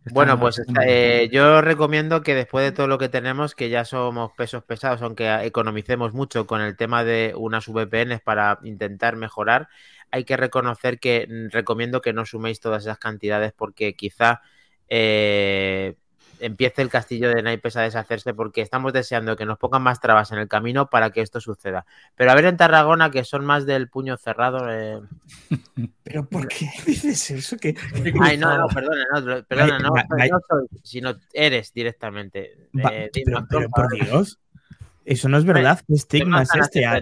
Está- 0.03 0.13
Bueno, 0.15 0.39
pues 0.39 0.57
está 0.57 0.81
eh, 0.87 1.29
yo 1.31 1.61
recomiendo 1.61 2.23
que 2.23 2.33
después 2.33 2.65
de 2.65 2.71
todo 2.71 2.87
lo 2.87 2.97
que 2.97 3.09
tenemos, 3.09 3.53
que 3.53 3.69
ya 3.69 3.85
somos 3.85 4.31
pesos 4.35 4.63
pesados, 4.63 5.01
aunque 5.03 5.31
economicemos 5.45 6.13
mucho 6.13 6.47
con 6.47 6.61
el 6.61 6.75
tema 6.75 7.03
de 7.03 7.33
unas 7.37 7.67
VPNs 7.67 8.21
para 8.21 8.57
intentar 8.63 9.15
mejorar, 9.15 9.69
hay 10.09 10.23
que 10.23 10.37
reconocer 10.37 10.99
que 10.99 11.27
mm, 11.29 11.51
recomiendo 11.53 12.01
que 12.01 12.13
no 12.13 12.25
suméis 12.25 12.59
todas 12.59 12.81
esas 12.83 12.97
cantidades 12.97 13.53
porque 13.55 13.93
quizá 13.95 14.41
eh, 14.89 15.95
empiece 16.41 16.81
el 16.81 16.89
castillo 16.89 17.29
de 17.29 17.41
naipes 17.41 17.77
a 17.77 17.81
deshacerse 17.81 18.33
porque 18.33 18.61
estamos 18.61 18.93
deseando 18.93 19.35
que 19.35 19.45
nos 19.45 19.57
pongan 19.57 19.81
más 19.81 19.99
trabas 19.99 20.31
en 20.31 20.39
el 20.39 20.47
camino 20.47 20.89
para 20.89 21.11
que 21.11 21.21
esto 21.21 21.39
suceda. 21.39 21.85
Pero 22.15 22.31
a 22.31 22.35
ver 22.35 22.45
en 22.45 22.57
Tarragona, 22.57 23.11
que 23.11 23.23
son 23.23 23.45
más 23.45 23.65
del 23.65 23.89
puño 23.89 24.17
cerrado. 24.17 24.69
eh, 24.69 24.99
¿Pero 26.03 26.25
por 26.25 26.47
qué 26.47 26.69
dices 26.85 27.31
eso? 27.31 27.57
Que, 27.57 27.75
Ay, 28.21 28.37
no, 28.37 28.57
no, 28.57 28.67
perdona, 28.67 29.05
no, 29.13 29.43
perdona, 29.43 29.79
no, 29.79 29.93
va- 29.93 30.05
no 30.09 30.39
soy, 30.49 30.67
sino 30.83 31.13
eres 31.33 31.73
directamente. 31.73 32.67
Eh, 32.77 33.09
pero, 33.49 33.69
por 33.69 33.91
Dios, 33.93 34.39
eso 35.03 35.29
no 35.29 35.37
es 35.37 35.45
verdad. 35.45 35.79
¿Qué 35.87 35.93
estigma 35.95 36.43
es 36.43 36.53
este? 36.53 36.85
Ah, 36.85 36.99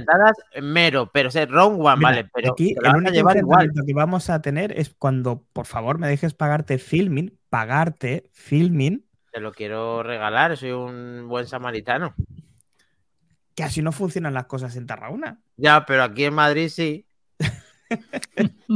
mero, 0.61 1.09
pero 1.11 1.29
es 1.29 1.35
wrong 1.49 1.79
one, 1.79 1.97
mira, 1.97 2.09
vale, 2.09 2.29
pero 2.33 2.53
aquí 2.53 2.75
el 2.81 2.95
único 2.95 3.11
llevar 3.11 3.37
igual. 3.37 3.61
enfrentamiento 3.65 3.85
que 3.85 3.93
vamos 3.93 4.29
a 4.29 4.41
tener 4.41 4.77
es 4.79 4.93
cuando, 4.97 5.43
por 5.53 5.65
favor, 5.65 5.97
me 5.97 6.07
dejes 6.07 6.33
pagarte 6.33 6.77
filming, 6.77 7.37
pagarte 7.49 8.29
filming, 8.31 9.05
Te 9.31 9.39
lo 9.39 9.51
quiero 9.51 10.01
regalar, 10.03 10.57
soy 10.57 10.71
un 10.71 11.27
buen 11.27 11.47
samaritano. 11.47 12.15
que 13.55 13.63
así 13.63 13.81
no 13.81 13.91
funcionan 13.91 14.33
las 14.33 14.45
cosas 14.45 14.75
en 14.75 14.87
Tarragona. 14.87 15.39
Ya, 15.57 15.85
pero 15.85 16.03
aquí 16.03 16.23
en 16.25 16.33
Madrid 16.33 16.69
sí. 16.69 17.05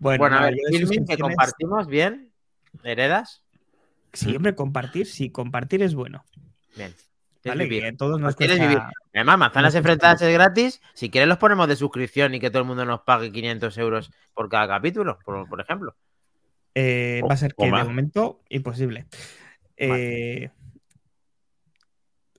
Bueno, 0.00 0.18
Bueno, 0.20 0.36
a 0.38 0.42
ver, 0.42 0.54
filming 0.70 1.04
que 1.06 1.18
compartimos 1.18 1.88
bien. 1.88 2.30
¿Heredas? 2.84 3.42
Sí, 4.12 4.34
hombre, 4.36 4.54
compartir, 4.54 5.06
sí, 5.06 5.30
compartir 5.30 5.82
es 5.82 5.94
bueno. 5.94 6.24
Bien. 6.76 6.94
¿Vale? 7.44 7.64
vivir. 7.64 7.82
Que 7.82 7.92
todos 7.94 8.20
nos 8.20 8.36
Quieres 8.36 8.58
cuesta- 8.58 8.68
vivir. 8.74 8.82
Además, 9.14 9.38
manzanas 9.38 9.72
nos 9.72 9.78
enfrentadas 9.78 10.22
es 10.22 10.32
gratis. 10.32 10.80
Si 10.94 11.10
quieres, 11.10 11.28
los 11.28 11.38
ponemos 11.38 11.66
de 11.66 11.74
suscripción 11.76 12.34
y 12.34 12.40
que 12.40 12.50
todo 12.50 12.62
el 12.62 12.68
mundo 12.68 12.84
nos 12.84 13.00
pague 13.00 13.32
500 13.32 13.76
euros 13.78 14.12
por 14.34 14.48
cada 14.48 14.68
capítulo, 14.68 15.18
por, 15.24 15.48
por 15.48 15.60
ejemplo. 15.60 15.96
Eh, 16.74 17.20
O- 17.24 17.28
va 17.28 17.34
a 17.34 17.36
ser 17.36 17.54
que 17.54 17.66
de 17.66 17.84
momento 17.84 18.42
imposible. 18.48 19.06
Eh, 19.76 20.50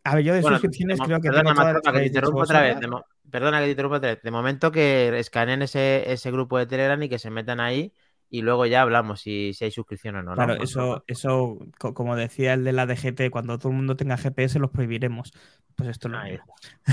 a 0.03 0.15
ver, 0.15 0.23
yo 0.23 0.33
de 0.33 0.41
Bueno, 0.41 0.57
suscripciones 0.57 0.99
creo 1.01 1.21
que 1.21 1.29
perdona, 1.29 1.53
tengo 1.53 1.61
todas 1.61 1.93
que 1.93 1.99
te 1.99 2.05
interrumpo 2.07 2.39
otra 2.41 2.61
vez. 2.61 2.79
De, 2.79 2.89
perdona 3.29 3.59
que 3.59 3.65
te 3.65 3.71
interrumpa, 3.71 4.01
Tere, 4.01 4.19
de 4.23 4.31
momento 4.31 4.71
que 4.71 5.17
escaneen 5.19 5.61
ese, 5.61 6.11
ese 6.11 6.31
grupo 6.31 6.57
de 6.57 6.65
Telegram 6.65 7.01
y 7.03 7.09
que 7.09 7.19
se 7.19 7.29
metan 7.29 7.59
ahí 7.59 7.93
y 8.29 8.41
luego 8.41 8.65
ya 8.65 8.81
hablamos 8.81 9.21
si, 9.21 9.53
si 9.53 9.65
hay 9.65 9.71
suscripción 9.71 10.15
o 10.15 10.23
no. 10.23 10.31
¿no? 10.31 10.35
Claro, 10.35 10.61
eso, 10.61 11.03
eso, 11.07 11.57
co- 11.77 11.93
como 11.93 12.15
decía 12.15 12.53
el 12.53 12.63
de 12.63 12.73
la 12.73 12.85
DGT, 12.85 13.29
cuando 13.31 13.57
todo 13.57 13.69
el 13.71 13.77
mundo 13.77 13.95
tenga 13.95 14.17
GPS 14.17 14.59
los 14.59 14.71
prohibiremos. 14.71 15.31
Pues 15.75 15.89
esto 15.89 16.09
Ahí 16.15 16.39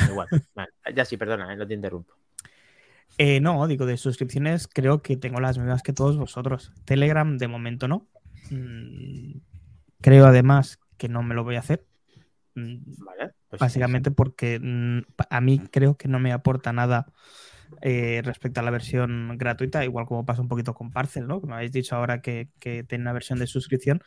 igual. 0.09 0.29
Vale, 0.55 0.71
Ya 0.95 1.05
sí, 1.05 1.17
perdona, 1.17 1.53
eh, 1.53 1.57
no 1.57 1.67
te 1.67 1.75
interrumpo. 1.75 2.15
Eh, 3.19 3.41
no, 3.41 3.67
digo, 3.67 3.87
de 3.87 3.97
suscripciones 3.97 4.69
creo 4.69 5.01
que 5.03 5.17
tengo 5.17 5.41
las 5.41 5.59
mismas 5.59 5.83
que 5.83 5.93
todos 5.93 6.17
vosotros. 6.17 6.73
Telegram 6.85 7.39
de 7.39 7.49
momento 7.49 7.89
no. 7.89 8.07
Mm, 8.51 9.39
creo 10.01 10.27
además 10.27 10.79
que 10.97 11.09
no 11.09 11.23
me 11.23 11.35
lo 11.35 11.45
voy 11.45 11.57
a 11.57 11.61
hacer. 11.61 11.85
Mm, 12.55 12.77
Vale, 13.05 13.33
pues 13.49 13.61
básicamente 13.61 14.11
porque 14.11 14.59
mm, 14.63 15.01
a 15.31 15.41
mí 15.41 15.59
creo 15.71 15.97
que 15.97 16.09
no 16.09 16.19
me 16.19 16.33
aporta 16.33 16.73
nada 16.73 17.07
eh, 17.83 18.23
respecto 18.25 18.61
a 18.61 18.63
la 18.63 18.71
versión 18.71 19.37
gratuita, 19.39 19.85
igual 19.85 20.07
como 20.07 20.25
pasa 20.25 20.43
un 20.43 20.49
poquito 20.49 20.75
con 20.75 20.91
Parcel, 20.93 21.27
¿no? 21.27 21.41
Que 21.41 21.47
me 21.47 21.55
habéis 21.55 21.73
dicho 21.73 21.97
ahora 21.97 22.21
que, 22.21 22.51
que 22.61 22.85
tiene 22.85 23.03
una 23.03 23.13
versión 23.13 23.39
de 23.39 23.47
suscripción. 23.47 24.03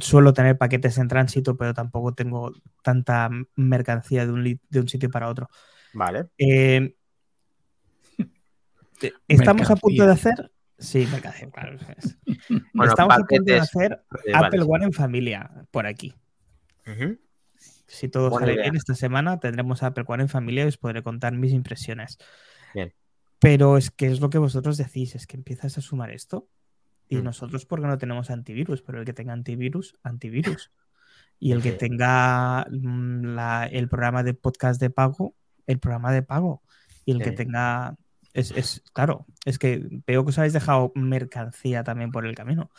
Suelo 0.00 0.32
tener 0.32 0.56
paquetes 0.56 0.96
en 0.98 1.08
tránsito, 1.08 1.56
pero 1.56 1.74
tampoco 1.74 2.14
tengo 2.14 2.52
tanta 2.82 3.28
mercancía 3.56 4.24
de 4.26 4.32
un, 4.32 4.44
li- 4.44 4.60
de 4.70 4.80
un 4.80 4.88
sitio 4.88 5.10
para 5.10 5.28
otro. 5.28 5.48
Vale. 5.92 6.30
Eh, 6.38 6.94
estamos 9.28 9.70
a 9.70 9.76
punto 9.76 10.06
de 10.06 10.12
hacer. 10.12 10.52
Sí, 10.78 11.06
mercancía, 11.10 11.50
claro. 11.50 11.76
es- 11.96 12.18
Bueno, 12.74 12.92
estamos 12.92 13.14
a 13.14 13.18
punto 13.18 13.42
de 13.52 13.58
hacer 13.58 14.02
eh, 14.26 14.32
Apple. 14.34 14.62
One 14.66 14.86
en 14.86 14.92
familia 14.92 15.50
por 15.70 15.86
aquí. 15.86 16.14
Si 17.86 18.08
todo 18.08 18.30
Buena 18.30 18.44
sale 18.46 18.52
idea. 18.54 18.62
bien 18.64 18.76
esta 18.76 18.94
semana, 18.94 19.40
tendremos 19.40 19.82
Apple 19.82 20.04
One 20.06 20.22
en 20.24 20.28
familia 20.28 20.64
y 20.64 20.68
os 20.68 20.78
podré 20.78 21.02
contar 21.02 21.32
mis 21.34 21.52
impresiones. 21.52 22.18
Bien. 22.74 22.94
Pero 23.40 23.76
es 23.76 23.90
que 23.90 24.06
es 24.06 24.20
lo 24.20 24.30
que 24.30 24.38
vosotros 24.38 24.76
decís, 24.76 25.14
es 25.14 25.26
que 25.26 25.36
empiezas 25.36 25.76
a 25.76 25.80
sumar 25.80 26.10
esto. 26.10 26.48
Y 27.08 27.16
Mm. 27.16 27.24
nosotros 27.24 27.66
porque 27.66 27.86
no 27.86 27.98
tenemos 27.98 28.30
antivirus, 28.30 28.82
pero 28.82 29.00
el 29.00 29.04
que 29.04 29.12
tenga 29.12 29.32
antivirus, 29.32 29.96
antivirus. 30.04 30.70
Y 31.40 31.52
el 31.52 31.62
que 31.62 31.72
tenga 31.72 32.66
mm, 32.70 33.34
la- 33.34 33.66
el 33.66 33.88
programa 33.88 34.22
de 34.22 34.34
podcast 34.34 34.80
de 34.80 34.90
pago, 34.90 35.34
el 35.66 35.78
programa 35.80 36.12
de 36.12 36.22
pago. 36.22 36.62
Y 37.04 37.12
el 37.12 37.22
que 37.22 37.32
tenga... 37.32 37.96
Es, 38.32 38.52
es- 38.52 38.82
claro, 38.92 39.26
es 39.44 39.58
que 39.58 39.82
veo 40.06 40.24
que 40.24 40.28
os 40.30 40.38
habéis 40.38 40.52
dejado 40.52 40.92
mercancía 40.94 41.82
también 41.82 42.12
por 42.12 42.26
el 42.26 42.34
camino. 42.34 42.70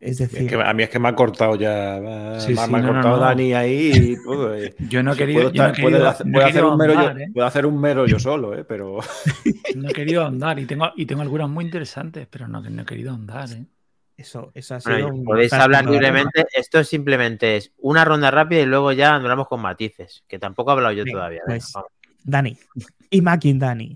Es 0.00 0.20
Es 0.20 0.30
decir, 0.30 0.48
que 0.48 0.54
a 0.62 0.72
mí 0.72 0.82
es 0.82 0.88
que 0.90 0.98
me 0.98 1.08
ha 1.08 1.14
cortado 1.14 1.56
ya. 1.56 1.98
Me, 2.00 2.40
Sí, 2.40 2.54
me 2.54 2.60
ha- 2.60 2.66
sí, 2.66 2.72
me 2.72 2.78
ha 2.78 2.82
no, 2.82 2.92
cortado 2.94 3.16
no. 3.16 3.22
Dani 3.22 3.52
ahí 3.54 3.92
y 4.12 4.16
todo, 4.24 4.54
eh. 4.54 4.74
Yo 4.88 5.02
no 5.02 5.12
he 5.12 5.16
querido, 5.16 5.52
puedo 5.52 6.06
hacer, 6.06 6.64
un 6.64 6.78
mero 6.78 6.94
yo, 6.94 7.10
¿eh? 7.10 7.28
puedo 7.32 7.46
hacer 7.46 7.66
un 7.66 7.80
mero 7.80 8.06
yo 8.06 8.18
solo, 8.18 8.56
¿eh? 8.56 8.64
pero 8.64 8.98
No 9.76 9.88
he 9.88 9.92
querido 9.92 10.22
ahondar 10.22 10.58
y 10.58 10.64
tengo, 10.66 10.90
y 10.96 11.06
tengo 11.06 11.22
algunas 11.22 11.48
muy 11.48 11.64
interesantes, 11.64 12.26
pero 12.30 12.48
no, 12.48 12.60
no 12.62 12.82
he 12.82 12.84
querido 12.86 13.10
ahondar. 13.10 13.50
¿eh? 13.52 13.64
eso, 14.16 14.52
eso 14.54 14.74
ha 14.76 14.80
sido 14.80 14.94
Bueno, 14.94 15.14
un 15.14 15.24
podéis 15.24 15.52
hablar 15.52 15.84
libremente. 15.86 16.46
Esto 16.54 16.78
es 16.80 16.88
simplemente 16.88 17.56
es 17.56 17.72
una 17.78 18.04
ronda 18.04 18.30
rápida 18.30 18.60
y 18.60 18.66
luego 18.66 18.92
ya 18.92 19.16
hablamos 19.16 19.48
con 19.48 19.60
matices, 19.60 20.24
que 20.28 20.38
tampoco 20.38 20.70
he 20.70 20.74
hablado 20.74 20.94
yo 20.94 21.04
todavía. 21.04 21.42
pues. 21.46 21.72
Dani. 22.22 22.56
Y 23.10 23.20
Makin 23.20 23.58
Dani. 23.58 23.94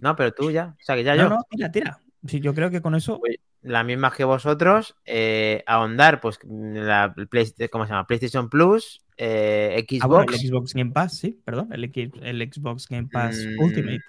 No, 0.00 0.16
pero 0.16 0.32
tú 0.32 0.50
ya. 0.50 0.74
O 0.80 0.84
sea, 0.84 0.96
que 0.96 1.04
ya 1.04 1.16
No, 1.16 1.22
yo. 1.24 1.28
no, 1.30 1.42
tira, 1.50 1.70
tira. 1.70 1.98
Sí, 2.26 2.40
yo 2.40 2.54
creo 2.54 2.70
que 2.70 2.82
con 2.82 2.94
eso. 2.94 3.18
Pues, 3.18 3.36
las 3.62 3.84
mismas 3.84 4.14
que 4.14 4.24
vosotros, 4.24 4.96
eh, 5.04 5.62
ahondar, 5.66 6.20
pues, 6.20 6.38
la 6.44 7.14
Play- 7.28 7.52
¿cómo 7.70 7.84
se 7.84 7.90
llama? 7.92 8.06
PlayStation 8.06 8.48
Plus, 8.48 9.02
eh, 9.18 9.84
Ah, 10.00 10.06
bueno, 10.06 10.22
Xbox. 10.22 10.34
el 10.42 10.48
Xbox 10.48 10.74
Game 10.74 10.92
Pass, 10.92 11.18
sí, 11.18 11.38
perdón. 11.44 11.68
El, 11.72 11.84
el 12.22 12.50
Xbox 12.52 12.86
Game 12.88 13.08
Pass 13.12 13.36
mm, 13.36 13.62
Ultimate. 13.62 14.02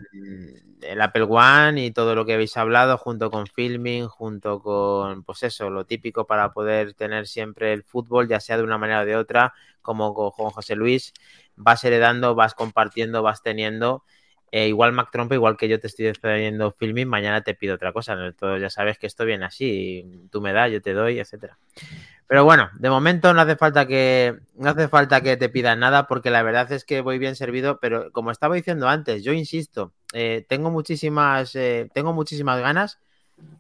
El 0.82 1.02
Apple 1.02 1.24
One 1.30 1.86
y 1.86 1.92
todo 1.92 2.16
lo 2.16 2.26
que 2.26 2.34
habéis 2.34 2.56
hablado, 2.58 2.98
junto 2.98 3.30
con 3.30 3.46
filming, 3.48 4.08
junto 4.08 4.62
con, 4.62 5.24
pues 5.24 5.44
eso, 5.44 5.70
lo 5.70 5.86
típico 5.86 6.26
para 6.26 6.54
poder 6.54 6.94
tener 6.94 7.28
siempre 7.28 7.74
el 7.74 7.84
fútbol, 7.84 8.28
ya 8.28 8.40
sea 8.40 8.58
de 8.58 8.64
una 8.64 8.78
manera 8.78 9.02
o 9.02 9.06
de 9.06 9.16
otra, 9.16 9.54
como 9.82 10.14
con 10.14 10.50
José 10.52 10.76
Luis, 10.76 11.14
vas 11.56 11.84
heredando, 11.84 12.34
vas 12.36 12.54
compartiendo, 12.56 13.22
vas 13.22 13.42
teniendo. 13.44 14.04
Eh, 14.52 14.68
igual 14.68 14.92
Mac 14.92 15.10
Trompa, 15.12 15.36
igual 15.36 15.56
que 15.56 15.70
yo 15.70 15.80
te 15.80 15.88
estoy 15.88 16.12
trayendo 16.14 16.72
filming, 16.72 17.08
mañana 17.08 17.42
te 17.42 17.54
pido 17.54 17.76
otra 17.76 17.94
cosa. 17.94 18.18
Todo, 18.38 18.58
ya 18.58 18.70
sabes 18.70 18.98
que 18.98 19.08
esto 19.08 19.26
viene 19.26 19.46
así, 19.46 20.28
tú 20.30 20.42
me 20.42 20.52
das, 20.52 20.72
yo 20.72 20.82
te 20.82 20.94
doy, 20.94 21.20
etcétera. 21.20 21.58
Pero 22.28 22.46
bueno, 22.46 22.70
de 22.80 22.90
momento 22.90 23.34
no 23.34 23.42
hace 23.42 23.58
falta 23.58 23.86
que 23.86 24.40
no 24.56 24.70
hace 24.70 24.88
falta 24.88 25.22
que 25.22 25.36
te 25.36 25.50
pidan 25.50 25.80
nada 25.80 26.08
porque 26.08 26.32
la 26.32 26.44
verdad 26.44 26.72
es 26.72 26.86
que 26.86 27.02
voy 27.02 27.18
bien 27.18 27.36
servido, 27.36 27.80
pero 27.80 28.12
como 28.12 28.32
estaba 28.32 28.56
diciendo 28.56 28.88
antes, 28.88 29.24
yo 29.24 29.34
insisto, 29.34 29.94
eh, 30.14 30.46
tengo 30.48 30.72
muchísimas 30.72 31.56
eh, 31.56 31.90
tengo 31.94 32.14
muchísimas 32.14 32.62
ganas 32.62 33.00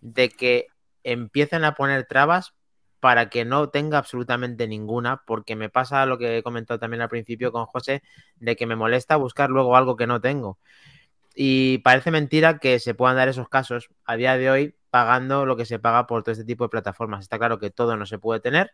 de 0.01 0.29
que 0.29 0.67
empiecen 1.03 1.65
a 1.65 1.73
poner 1.73 2.05
trabas 2.05 2.53
para 3.01 3.29
que 3.29 3.43
no 3.43 3.69
tenga 3.69 3.97
absolutamente 3.97 4.67
ninguna, 4.67 5.23
porque 5.25 5.57
me 5.57 5.69
pasa 5.69 6.05
lo 6.05 6.17
que 6.17 6.37
he 6.37 6.43
comentado 6.43 6.79
también 6.79 7.01
al 7.01 7.09
principio 7.09 7.51
con 7.51 7.65
José, 7.65 8.03
de 8.37 8.55
que 8.55 8.67
me 8.67 8.77
molesta 8.77 9.17
buscar 9.17 9.49
luego 9.49 9.75
algo 9.75 9.97
que 9.97 10.07
no 10.07 10.21
tengo. 10.21 10.59
Y 11.35 11.79
parece 11.79 12.11
mentira 12.11 12.59
que 12.59 12.79
se 12.79 12.93
puedan 12.93 13.17
dar 13.17 13.27
esos 13.27 13.49
casos 13.49 13.89
a 14.05 14.15
día 14.15 14.37
de 14.37 14.49
hoy 14.51 14.75
pagando 14.91 15.45
lo 15.45 15.57
que 15.57 15.65
se 15.65 15.79
paga 15.79 16.05
por 16.05 16.23
todo 16.23 16.33
este 16.33 16.45
tipo 16.45 16.65
de 16.65 16.69
plataformas. 16.69 17.21
Está 17.21 17.39
claro 17.39 17.59
que 17.59 17.71
todo 17.71 17.97
no 17.97 18.05
se 18.05 18.19
puede 18.19 18.39
tener, 18.39 18.71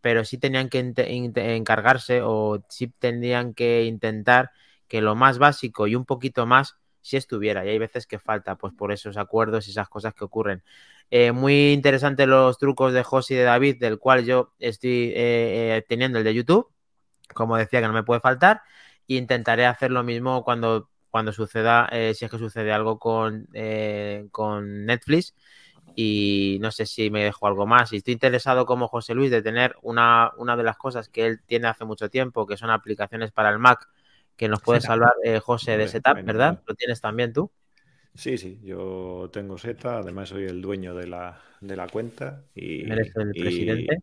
pero 0.00 0.24
sí 0.24 0.38
tenían 0.38 0.68
que 0.68 0.94
encargarse 1.36 2.20
o 2.22 2.62
sí 2.68 2.88
tendrían 2.98 3.54
que 3.54 3.84
intentar 3.84 4.52
que 4.86 5.00
lo 5.00 5.16
más 5.16 5.38
básico 5.38 5.88
y 5.88 5.96
un 5.96 6.04
poquito 6.04 6.46
más 6.46 6.76
si 7.04 7.18
estuviera. 7.18 7.64
Y 7.66 7.68
hay 7.68 7.78
veces 7.78 8.06
que 8.06 8.18
falta, 8.18 8.56
pues 8.56 8.72
por 8.72 8.90
esos 8.90 9.18
acuerdos 9.18 9.68
y 9.68 9.72
esas 9.72 9.90
cosas 9.90 10.14
que 10.14 10.24
ocurren. 10.24 10.62
Eh, 11.10 11.32
muy 11.32 11.72
interesante 11.72 12.26
los 12.26 12.56
trucos 12.56 12.94
de 12.94 13.02
José 13.02 13.34
y 13.34 13.36
de 13.36 13.42
David, 13.44 13.78
del 13.78 13.98
cual 13.98 14.24
yo 14.24 14.54
estoy 14.58 15.12
eh, 15.14 15.76
eh, 15.76 15.84
teniendo 15.86 16.18
el 16.18 16.24
de 16.24 16.34
YouTube. 16.34 16.70
Como 17.34 17.58
decía, 17.58 17.82
que 17.82 17.88
no 17.88 17.92
me 17.92 18.04
puede 18.04 18.20
faltar. 18.20 18.62
E 19.06 19.16
intentaré 19.16 19.66
hacer 19.66 19.90
lo 19.90 20.02
mismo 20.02 20.44
cuando, 20.44 20.88
cuando 21.10 21.32
suceda, 21.32 21.90
si 22.14 22.24
es 22.24 22.30
que 22.30 22.38
sucede 22.38 22.72
algo 22.72 22.98
con, 22.98 23.48
con 24.30 24.86
Netflix. 24.86 25.34
Y 25.94 26.58
no 26.62 26.70
sé 26.70 26.86
si 26.86 27.10
me 27.10 27.24
dejo 27.24 27.46
algo 27.46 27.66
más. 27.66 27.92
Y 27.92 27.96
estoy 27.98 28.14
interesado, 28.14 28.64
como 28.64 28.88
José 28.88 29.14
Luis, 29.14 29.30
de 29.30 29.42
tener 29.42 29.76
una, 29.82 30.32
una 30.38 30.56
de 30.56 30.62
las 30.62 30.78
cosas 30.78 31.10
que 31.10 31.26
él 31.26 31.40
tiene 31.46 31.68
hace 31.68 31.84
mucho 31.84 32.08
tiempo, 32.08 32.46
que 32.46 32.56
son 32.56 32.70
aplicaciones 32.70 33.30
para 33.30 33.50
el 33.50 33.58
Mac, 33.58 33.88
que 34.36 34.48
nos 34.48 34.62
puede 34.62 34.80
salvar, 34.80 35.12
eh, 35.24 35.40
José, 35.40 35.76
de 35.76 35.88
Setup, 35.88 36.20
bueno, 36.22 36.24
¿verdad? 36.24 36.60
bueno. 36.60 36.62
¿Lo 36.66 36.74
tienes 36.74 37.00
también 37.00 37.32
tú? 37.32 37.52
sí, 38.14 38.38
sí, 38.38 38.60
yo 38.62 39.30
tengo 39.32 39.58
Z, 39.58 39.98
además 39.98 40.28
soy 40.30 40.44
el 40.44 40.60
dueño 40.62 40.94
de 40.94 41.06
la, 41.06 41.40
de 41.60 41.76
la 41.76 41.88
cuenta 41.88 42.44
y, 42.54 42.86
Eres 42.88 43.12
el 43.16 43.34
y 43.34 43.36
presidente. 43.36 44.02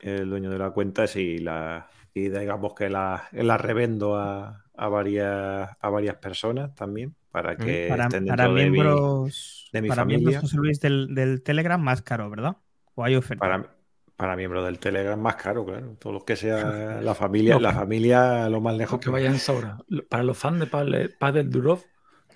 el 0.00 0.28
dueño 0.30 0.50
de 0.50 0.58
la 0.58 0.70
cuenta 0.72 1.06
sí, 1.06 1.38
la, 1.38 1.88
y 2.14 2.28
digamos 2.28 2.74
que 2.74 2.90
la, 2.90 3.28
la 3.32 3.58
revendo 3.58 4.16
a, 4.16 4.64
a 4.76 4.88
varias, 4.88 5.70
a 5.80 5.90
varias 5.90 6.16
personas 6.16 6.74
también 6.74 7.14
para 7.30 7.58
que 7.58 7.98
Para, 7.98 8.00
estén 8.00 8.24
para 8.26 8.48
dentro 8.48 8.54
de 8.54 8.66
mi- 8.66 9.06
miembros, 9.06 9.70
de 9.72 9.82
mi 9.82 9.90
para 9.90 10.04
familia. 10.04 10.04
miembros 10.04 10.36
José 10.38 10.56
Luis 10.56 10.80
del, 10.80 11.14
del 11.14 11.42
Telegram 11.42 11.80
más 11.80 12.02
caro, 12.02 12.30
¿verdad? 12.30 12.56
O 12.94 13.04
hay 13.04 13.16
oferta. 13.16 13.48
Para, 13.48 13.76
para 14.16 14.36
miembros 14.36 14.64
del 14.64 14.78
Telegram 14.78 15.18
más 15.18 15.36
caro, 15.36 15.64
claro. 15.64 15.96
Todo 15.98 16.12
lo 16.12 16.24
que 16.24 16.36
sea 16.36 17.00
la 17.00 17.14
familia, 17.14 17.58
la 17.58 17.72
familia 17.72 18.48
lo 18.48 18.60
más 18.60 18.76
lejos 18.76 19.00
Que 19.00 19.10
vayan 19.10 19.38
sobra. 19.38 19.78
Para 20.08 20.22
los 20.22 20.38
fans 20.38 20.60
de 20.60 21.08
Padel, 21.08 21.50
Durov, 21.50 21.84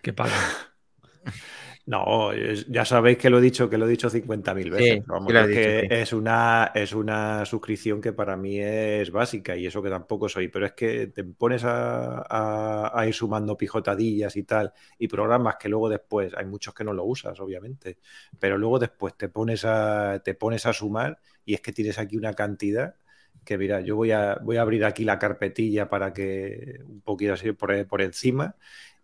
que 0.02 0.12
paguen. 0.12 0.35
No, 1.87 2.33
ya 2.69 2.85
sabéis 2.85 3.16
que 3.16 3.31
lo 3.31 3.38
he 3.38 3.40
dicho, 3.40 3.71
que 3.71 3.78
lo 3.78 3.87
he 3.87 3.90
dicho 3.90 4.11
50.000 4.11 4.71
veces. 4.73 4.99
Sí, 4.99 5.07
Vamos, 5.07 5.37
es 5.38 5.47
que 5.47 5.47
dicho, 5.47 5.73
sí. 5.78 5.87
es 5.88 6.12
una, 6.12 6.73
es 6.75 6.93
una 6.93 7.45
suscripción 7.45 8.00
que 8.00 8.12
para 8.12 8.37
mí 8.37 8.59
es 8.61 9.12
básica 9.12 9.57
y 9.57 9.66
eso 9.66 9.81
que 9.83 9.88
tampoco 9.90 10.28
soy, 10.28 10.49
pero 10.49 10.66
es 10.66 10.73
que 10.73 11.07
te 11.07 11.23
pones 11.23 11.62
a, 11.64 12.23
a- 12.28 12.90
a 13.00 13.07
ir 13.07 13.14
sumando 13.14 13.57
pijotadillas 13.57 14.35
y 14.37 14.43
tal, 14.43 14.73
y 14.99 15.07
programas 15.07 15.57
que 15.61 15.69
luego 15.69 15.88
después, 15.88 16.35
hay 16.37 16.45
muchos 16.47 16.75
que 16.75 16.83
no 16.83 16.93
lo 16.93 17.05
usas, 17.05 17.38
obviamente, 17.38 17.99
pero 18.40 18.59
luego 18.59 18.81
después 18.81 19.16
te 19.16 19.28
pones 19.28 19.64
a, 19.64 20.21
te 20.25 20.35
pones 20.35 20.66
a 20.66 20.73
sumar 20.73 21.21
y 21.45 21.55
es 21.55 21.61
que 21.61 21.73
tienes 21.73 21.99
aquí 22.00 22.16
una 22.16 22.35
cantidad 22.35 22.97
que 23.45 23.59
mira, 23.59 23.81
yo 23.81 23.95
voy 23.95 24.11
a, 24.11 24.37
voy 24.43 24.57
a 24.57 24.62
abrir 24.62 24.85
aquí 24.85 25.05
la 25.05 25.19
carpetilla 25.21 25.88
para 25.88 26.12
que 26.12 26.81
un 26.85 27.00
poquito 27.00 27.35
así 27.35 27.52
por, 27.52 27.87
por 27.87 28.02
encima 28.02 28.57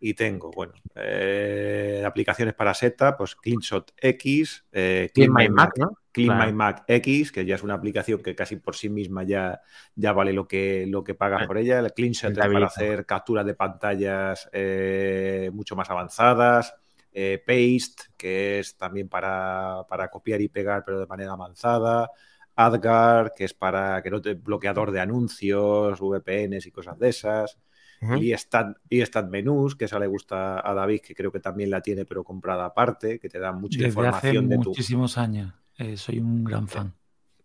y 0.04 0.14
tengo, 0.14 0.50
bueno, 0.50 0.72
eh, 0.96 2.02
aplicaciones 2.04 2.54
para 2.54 2.74
seta, 2.74 3.16
pues 3.16 3.36
CleanShot 3.36 3.92
X, 3.96 4.64
eh, 4.72 5.08
Clean 5.14 5.32
My 5.32 5.48
Mac, 5.48 5.70
¿no? 5.78 5.96
Clean 6.10 6.26
Claro. 6.26 6.46
My 6.46 6.52
Mac 6.52 6.84
X, 6.88 7.30
que 7.30 7.46
ya 7.46 7.54
es 7.54 7.62
una 7.62 7.74
aplicación 7.74 8.20
que 8.20 8.34
casi 8.34 8.56
por 8.56 8.74
sí 8.74 8.88
misma 8.88 9.22
ya, 9.22 9.60
ya 9.94 10.12
vale 10.12 10.32
lo 10.32 10.48
que, 10.48 10.86
lo 10.88 11.04
que 11.04 11.14
pagas 11.14 11.38
Bueno, 11.38 11.46
por 11.46 11.58
ella. 11.58 11.78
El 11.78 11.92
CleanShot 11.92 12.32
es 12.32 12.36
para 12.36 12.66
hacer 12.66 13.06
capturas 13.06 13.46
de 13.46 13.54
pantallas 13.54 14.50
eh, 14.52 15.50
mucho 15.52 15.76
más 15.76 15.88
avanzadas. 15.88 16.74
Eh, 17.12 17.40
Paste, 17.46 18.10
que 18.16 18.58
es 18.58 18.76
también 18.76 19.08
para, 19.08 19.86
para 19.88 20.08
copiar 20.08 20.40
y 20.40 20.48
pegar, 20.48 20.82
pero 20.84 20.98
de 20.98 21.06
manera 21.06 21.30
avanzada. 21.30 22.10
AdGuard, 22.56 23.34
que 23.36 23.44
es 23.44 23.54
para 23.54 24.02
que 24.02 24.10
no 24.10 24.20
te 24.20 24.34
bloqueador 24.34 24.90
de 24.90 24.98
anuncios, 24.98 26.00
VPNs 26.00 26.66
y 26.66 26.72
cosas 26.72 26.98
de 26.98 27.08
esas. 27.10 27.56
Ujú. 28.02 28.18
y 28.18 28.32
Stat, 28.34 28.76
y 28.88 29.00
Stat 29.02 29.28
Menús, 29.30 29.76
que 29.76 29.86
esa 29.86 29.98
le 29.98 30.06
gusta 30.06 30.68
a 30.68 30.74
David, 30.74 31.00
que 31.02 31.14
creo 31.14 31.32
que 31.32 31.40
también 31.40 31.70
la 31.70 31.80
tiene, 31.82 32.04
pero 32.06 32.24
comprada 32.24 32.66
aparte, 32.66 33.18
que 33.20 33.28
te 33.28 33.38
da 33.38 33.52
mucha 33.52 33.82
Desde 33.82 34.06
hace 34.06 34.34
información 34.34 34.48
de 34.48 34.58
tu. 34.58 34.78
muchísimos 34.78 35.18
años. 35.18 35.52
eh, 35.78 35.96
soy 35.96 36.20
un 36.20 36.44
gran 36.44 36.68
fan. 36.68 36.94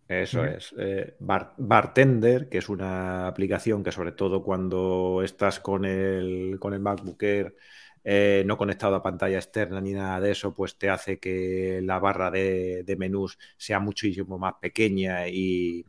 Eso 0.08 0.46
es. 0.46 0.74
Eh, 0.78 1.16
Bar- 1.20 1.54
Bartender, 1.58 2.48
que 2.50 2.60
es 2.60 2.70
una 2.70 3.28
aplicación 3.28 3.84
que 3.84 3.92
sobre 3.92 4.14
todo 4.14 4.42
cuando 4.42 5.22
estás 5.24 5.60
con 5.60 5.84
el, 5.84 6.58
con 6.60 6.74
el 6.74 6.80
MacBook 6.80 7.22
Air 7.24 7.56
eh, 8.06 8.44
no 8.46 8.58
conectado 8.58 8.96
a 8.96 9.04
pantalla 9.04 9.38
externa 9.38 9.82
ni 9.82 9.92
nada 9.92 10.22
de 10.22 10.32
eso, 10.32 10.54
pues 10.54 10.78
te 10.78 10.90
hace 10.90 11.20
que 11.20 11.82
la 11.84 12.00
barra 12.00 12.32
de, 12.32 12.84
de 12.86 12.96
menús 12.96 13.38
sea 13.58 13.80
muchísimo 13.82 14.38
más 14.40 14.54
pequeña 14.62 15.28
y, 15.28 15.86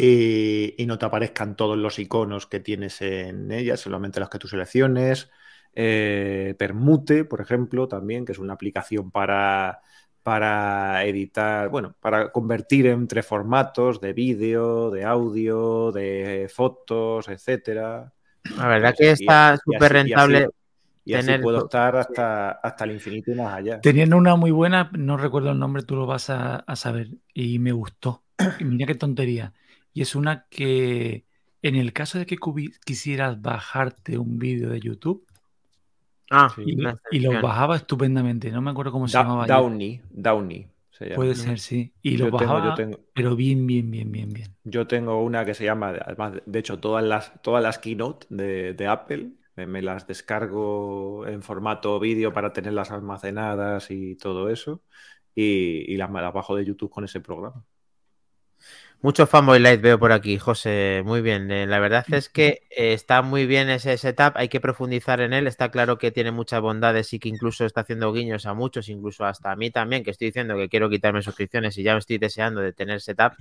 y, 0.00 0.74
y 0.82 0.86
no 0.86 0.98
te 0.98 1.06
aparezcan 1.06 1.56
todos 1.56 1.76
los 1.78 1.98
iconos 1.98 2.46
que 2.46 2.60
tienes 2.60 3.02
en 3.02 3.50
ella, 3.52 3.76
solamente 3.76 4.20
los 4.20 4.30
que 4.30 4.38
tú 4.38 4.48
selecciones. 4.48 5.30
Eh, 5.74 6.54
Permute, 6.58 7.24
por 7.24 7.40
ejemplo, 7.40 7.88
también, 7.88 8.24
que 8.24 8.32
es 8.32 8.38
una 8.38 8.54
aplicación 8.54 9.10
para, 9.10 9.80
para 10.22 11.04
editar, 11.04 11.68
bueno, 11.70 11.94
para 12.00 12.32
convertir 12.32 12.86
entre 12.86 13.22
formatos 13.22 14.00
de 14.00 14.12
vídeo, 14.12 14.90
de 14.90 15.04
audio, 15.04 15.92
de 15.92 16.50
fotos, 16.52 17.28
etcétera. 17.28 18.12
La 18.56 18.68
verdad 18.68 18.94
Y 18.94 18.98
que 18.98 19.10
así- 19.10 19.12
está 19.12 19.56
súper 19.64 19.92
rentable. 19.94 20.48
Y 21.04 21.14
así 21.14 21.34
tener 21.34 21.40
puedo 21.40 21.58
estar 21.58 21.96
hasta, 21.96 22.52
hasta 22.52 22.84
el 22.84 22.92
infinito 22.92 23.30
y 23.32 23.34
más 23.34 23.54
allá. 23.54 23.82
Tenían 23.82 24.12
una 24.14 24.36
muy 24.36 24.50
buena, 24.50 24.90
no 24.92 25.16
recuerdo 25.16 25.50
el 25.52 25.58
nombre, 25.58 25.82
tú 25.82 25.96
lo 25.96 26.06
vas 26.06 26.28
a, 26.30 26.56
a 26.56 26.76
saber, 26.76 27.08
y 27.32 27.58
me 27.58 27.72
gustó. 27.72 28.24
Y 28.58 28.64
mira 28.64 28.86
qué 28.86 28.94
tontería. 28.94 29.54
Y 29.92 30.02
es 30.02 30.14
una 30.14 30.46
que, 30.50 31.26
en 31.62 31.76
el 31.76 31.92
caso 31.92 32.18
de 32.18 32.26
que 32.26 32.36
quisieras 32.84 33.40
bajarte 33.42 34.18
un 34.18 34.38
vídeo 34.38 34.70
de 34.70 34.80
YouTube, 34.80 35.26
Ah, 36.30 36.54
y, 36.64 37.18
lo 37.20 37.38
bajaba 37.40 37.76
estupendamente, 37.76 38.50
no 38.50 38.62
me 38.62 38.70
acuerdo 38.70 38.92
cómo 38.92 39.08
se 39.08 39.14
Da- 39.14 39.22
llamaba. 39.22 39.48
ya. 39.48 39.56
Downey, 39.56 40.00
Downey 40.10 40.66
se 40.90 41.06
llama. 41.08 41.18
Puede 41.18 41.34
ser, 41.36 41.60
sí. 41.60 41.92
Y 42.02 42.16
lo 42.16 42.24
Yo 42.24 42.34
tengo, 42.36 42.54
bajaba, 42.54 42.64
yo 42.64 42.74
tengo, 42.74 42.98
pero 43.14 43.36
bien, 43.36 43.66
bien, 43.66 43.90
bien, 43.90 44.10
bien, 44.10 44.32
bien. 44.32 44.56
Yo 44.64 44.86
tengo 44.86 45.22
una 45.22 45.44
que 45.44 45.54
se 45.54 45.64
llama, 45.64 45.88
además, 45.90 46.34
de 46.44 46.58
hecho, 46.58 46.78
todas 46.80 47.02
las, 47.04 47.40
todas 47.42 47.62
las 47.62 47.78
keynote 47.78 48.26
de, 48.30 48.74
de 48.74 48.86
Apple 48.86 49.32
me, 49.56 49.66
me 49.66 49.80
las 49.82 50.06
descargo 50.06 51.26
en 51.26 51.42
formato 51.42 51.98
vídeo 51.98 52.32
para 52.32 52.52
tenerlas 52.52 52.90
almacenadas 52.90 53.90
y 53.90 54.16
todo 54.16 54.50
eso. 54.50 54.82
Y, 55.34 55.90
y 55.92 55.96
las, 55.96 56.10
me 56.10 56.20
las 56.20 56.32
bajo 56.34 56.56
de 56.56 56.64
YouTube 56.66 56.90
con 56.90 57.04
ese 57.04 57.20
programa. 57.20 57.64
Mucho 59.02 59.26
fanboy 59.26 59.58
light 59.60 59.80
veo 59.80 59.98
por 59.98 60.12
aquí, 60.12 60.38
José. 60.38 61.02
Muy 61.06 61.22
bien. 61.22 61.50
Eh, 61.50 61.66
la 61.66 61.78
verdad 61.78 62.04
es 62.12 62.28
que 62.28 62.64
eh, 62.68 62.92
está 62.92 63.22
muy 63.22 63.46
bien 63.46 63.70
ese 63.70 63.96
setup. 63.96 64.32
Hay 64.36 64.50
que 64.50 64.60
profundizar 64.60 65.22
en 65.22 65.32
él. 65.32 65.46
Está 65.46 65.70
claro 65.70 65.96
que 65.96 66.10
tiene 66.10 66.32
muchas 66.32 66.60
bondades 66.60 67.10
y 67.14 67.18
que 67.18 67.30
incluso 67.30 67.64
está 67.64 67.80
haciendo 67.80 68.12
guiños 68.12 68.44
a 68.44 68.52
muchos, 68.52 68.90
incluso 68.90 69.24
hasta 69.24 69.52
a 69.52 69.56
mí 69.56 69.70
también, 69.70 70.04
que 70.04 70.10
estoy 70.10 70.26
diciendo 70.26 70.54
que 70.54 70.68
quiero 70.68 70.90
quitarme 70.90 71.22
suscripciones 71.22 71.78
y 71.78 71.82
ya 71.82 71.94
me 71.94 72.00
estoy 72.00 72.18
deseando 72.18 72.60
de 72.60 72.74
tener 72.74 73.00
setup. 73.00 73.32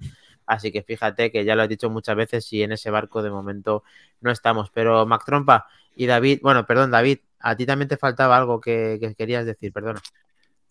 Así 0.46 0.72
que 0.72 0.82
fíjate 0.82 1.30
que 1.30 1.44
ya 1.44 1.56
lo 1.56 1.64
he 1.64 1.68
dicho 1.68 1.90
muchas 1.90 2.16
veces 2.16 2.54
y 2.54 2.64
en 2.64 2.72
ese 2.72 2.90
barco 2.90 3.22
de 3.22 3.30
momento 3.30 3.84
no 4.22 4.32
estamos. 4.32 4.70
Pero 4.72 5.06
Mac 5.06 5.26
Trompa 5.26 5.68
y 5.94 6.06
David, 6.06 6.40
bueno, 6.42 6.66
perdón, 6.66 6.92
David, 6.92 7.20
a 7.40 7.58
ti 7.58 7.66
también 7.66 7.90
te 7.90 7.98
faltaba 7.98 8.38
algo 8.38 8.62
que, 8.62 8.98
que 9.02 9.14
querías 9.14 9.46
decir, 9.46 9.74
perdona. 9.74 10.00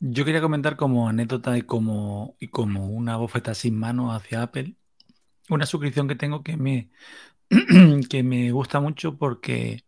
Yo 0.00 0.24
quería 0.24 0.40
comentar 0.40 0.76
como 0.76 1.08
anécdota 1.08 1.58
y 1.58 1.62
como, 1.62 2.36
y 2.38 2.48
como 2.48 2.86
una 2.88 3.16
bofeta 3.16 3.54
sin 3.54 3.76
mano 3.76 4.12
hacia 4.12 4.42
Apple, 4.42 4.76
una 5.48 5.66
suscripción 5.66 6.06
que 6.06 6.14
tengo 6.14 6.44
que 6.44 6.56
me, 6.56 6.90
que 8.08 8.22
me 8.22 8.52
gusta 8.52 8.80
mucho 8.80 9.16
porque 9.16 9.84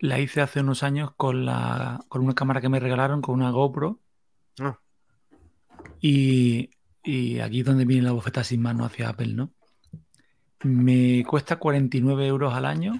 la 0.00 0.18
hice 0.18 0.40
hace 0.40 0.60
unos 0.60 0.82
años 0.82 1.12
con, 1.16 1.44
la, 1.44 2.00
con 2.08 2.22
una 2.22 2.34
cámara 2.34 2.60
que 2.60 2.68
me 2.68 2.80
regalaron, 2.80 3.22
con 3.22 3.36
una 3.36 3.50
GoPro. 3.50 4.00
Ah. 4.58 4.80
Y, 6.00 6.70
y 7.04 7.38
aquí 7.38 7.60
es 7.60 7.66
donde 7.66 7.84
viene 7.84 8.02
la 8.02 8.12
bofeta 8.12 8.42
sin 8.42 8.62
mano 8.62 8.84
hacia 8.84 9.10
Apple, 9.10 9.34
¿no? 9.34 9.52
Me 10.64 11.24
cuesta 11.24 11.56
49 11.56 12.26
euros 12.26 12.52
al 12.52 12.64
año 12.64 12.94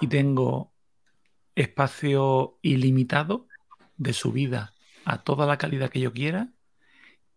y 0.00 0.06
tengo 0.06 0.72
espacio 1.54 2.58
ilimitado 2.62 3.48
de 3.96 4.12
subida 4.12 4.73
a 5.04 5.22
toda 5.22 5.46
la 5.46 5.58
calidad 5.58 5.90
que 5.90 6.00
yo 6.00 6.12
quiera 6.12 6.50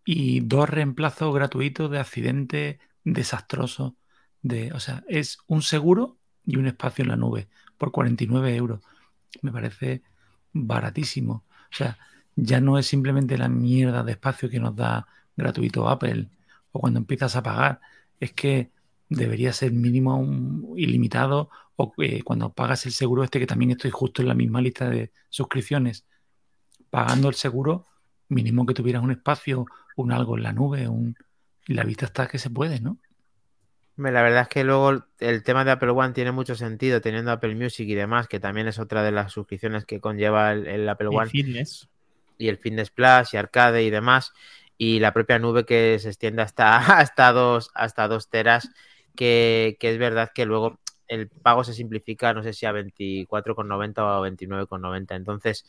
y 0.06 0.40
dos 0.42 0.70
reemplazos 0.70 1.34
gratuitos 1.34 1.92
de 1.92 2.00
accidentes 2.00 2.80
desastrosos. 3.04 3.94
De, 4.42 4.72
o 4.74 4.80
sea, 4.80 5.04
es 5.10 5.40
un 5.48 5.62
seguro 5.62 6.18
y 6.46 6.58
un 6.58 6.68
espacio 6.68 7.04
en 7.04 7.10
la 7.10 7.18
nube 7.18 7.48
por 7.78 7.92
49 7.92 8.56
euros. 8.56 8.82
Me 9.42 9.52
parece 9.52 10.04
baratísimo. 10.54 11.44
O 11.72 11.76
sea, 11.76 11.98
ya 12.36 12.62
no 12.62 12.78
es 12.78 12.88
simplemente 12.88 13.38
la 13.38 13.50
mierda 13.50 14.04
de 14.04 14.14
espacio 14.14 14.50
que 14.50 14.60
nos 14.60 14.76
da 14.76 15.08
gratuito 15.36 15.90
Apple 15.90 16.30
o 16.72 16.80
cuando 16.80 17.00
empiezas 17.00 17.36
a 17.36 17.44
pagar. 17.44 17.82
Es 18.20 18.34
que 18.34 18.72
debería 19.10 19.54
ser 19.54 19.72
mínimo 19.72 20.18
un 20.18 20.74
ilimitado 20.78 21.50
o 21.76 21.94
eh, 21.98 22.24
cuando 22.24 22.54
pagas 22.54 22.86
el 22.86 22.92
seguro 22.92 23.24
este, 23.24 23.40
que 23.40 23.48
también 23.48 23.72
estoy 23.72 23.92
justo 23.92 24.22
en 24.22 24.28
la 24.28 24.34
misma 24.34 24.62
lista 24.62 24.90
de 24.90 25.12
suscripciones, 25.30 26.06
pagando 26.90 27.30
el 27.30 27.36
seguro, 27.36 27.86
mínimo 28.30 28.66
que 28.66 28.74
tuvieras 28.74 29.04
un 29.04 29.12
espacio, 29.12 29.66
un 29.96 30.12
algo 30.12 30.38
en 30.38 30.44
la 30.44 30.54
nube, 30.54 30.88
un... 30.88 31.16
y 31.68 31.74
la 31.74 31.84
vista 31.84 32.06
está 32.06 32.28
que 32.28 32.40
se 32.40 32.50
puede, 32.50 32.80
¿no? 32.80 32.98
La 33.98 34.22
verdad 34.22 34.44
es 34.44 34.48
que 34.48 34.64
luego 34.64 35.06
el 35.20 35.44
tema 35.44 35.66
de 35.66 35.72
Apple 35.72 35.90
One 35.90 36.14
tiene 36.14 36.32
mucho 36.32 36.56
sentido 36.56 37.02
teniendo 37.02 37.32
Apple 37.32 37.56
Music 37.56 37.88
y 37.90 37.96
demás, 37.96 38.28
que 38.28 38.40
también 38.40 38.68
es 38.68 38.78
otra 38.78 39.02
de 39.02 39.12
las 39.12 39.32
suscripciones 39.32 39.86
que 39.86 40.00
conlleva 40.00 40.52
el, 40.52 40.68
el 40.68 40.88
Apple 40.88 41.10
Y 41.12 41.16
One 41.16 41.30
fitness. 41.30 41.90
y 42.38 42.48
el 42.48 42.58
Fitness 42.58 42.92
Plus 42.92 43.34
y 43.34 43.38
Arcade 43.38 43.84
y 43.84 43.90
demás, 43.90 44.34
y 44.78 45.00
la 45.00 45.14
propia 45.14 45.40
nube 45.40 45.66
que 45.66 45.98
se 45.98 46.10
extiende 46.10 46.44
hasta, 46.44 46.78
hasta, 47.00 47.32
dos, 47.32 47.72
hasta 47.74 48.08
dos 48.08 48.30
teras, 48.30 48.70
que, 49.16 49.78
que 49.80 49.92
es 49.92 49.98
verdad 49.98 50.32
que 50.34 50.46
luego 50.46 50.80
el 51.08 51.30
pago 51.30 51.64
se 51.64 51.74
simplifica, 51.74 52.34
no 52.34 52.44
sé 52.44 52.54
si 52.54 52.66
a 52.66 52.74
24,90 52.74 53.98
o 54.00 54.08
a 54.08 54.30
29,90. 54.30 55.16
Entonces, 55.16 55.66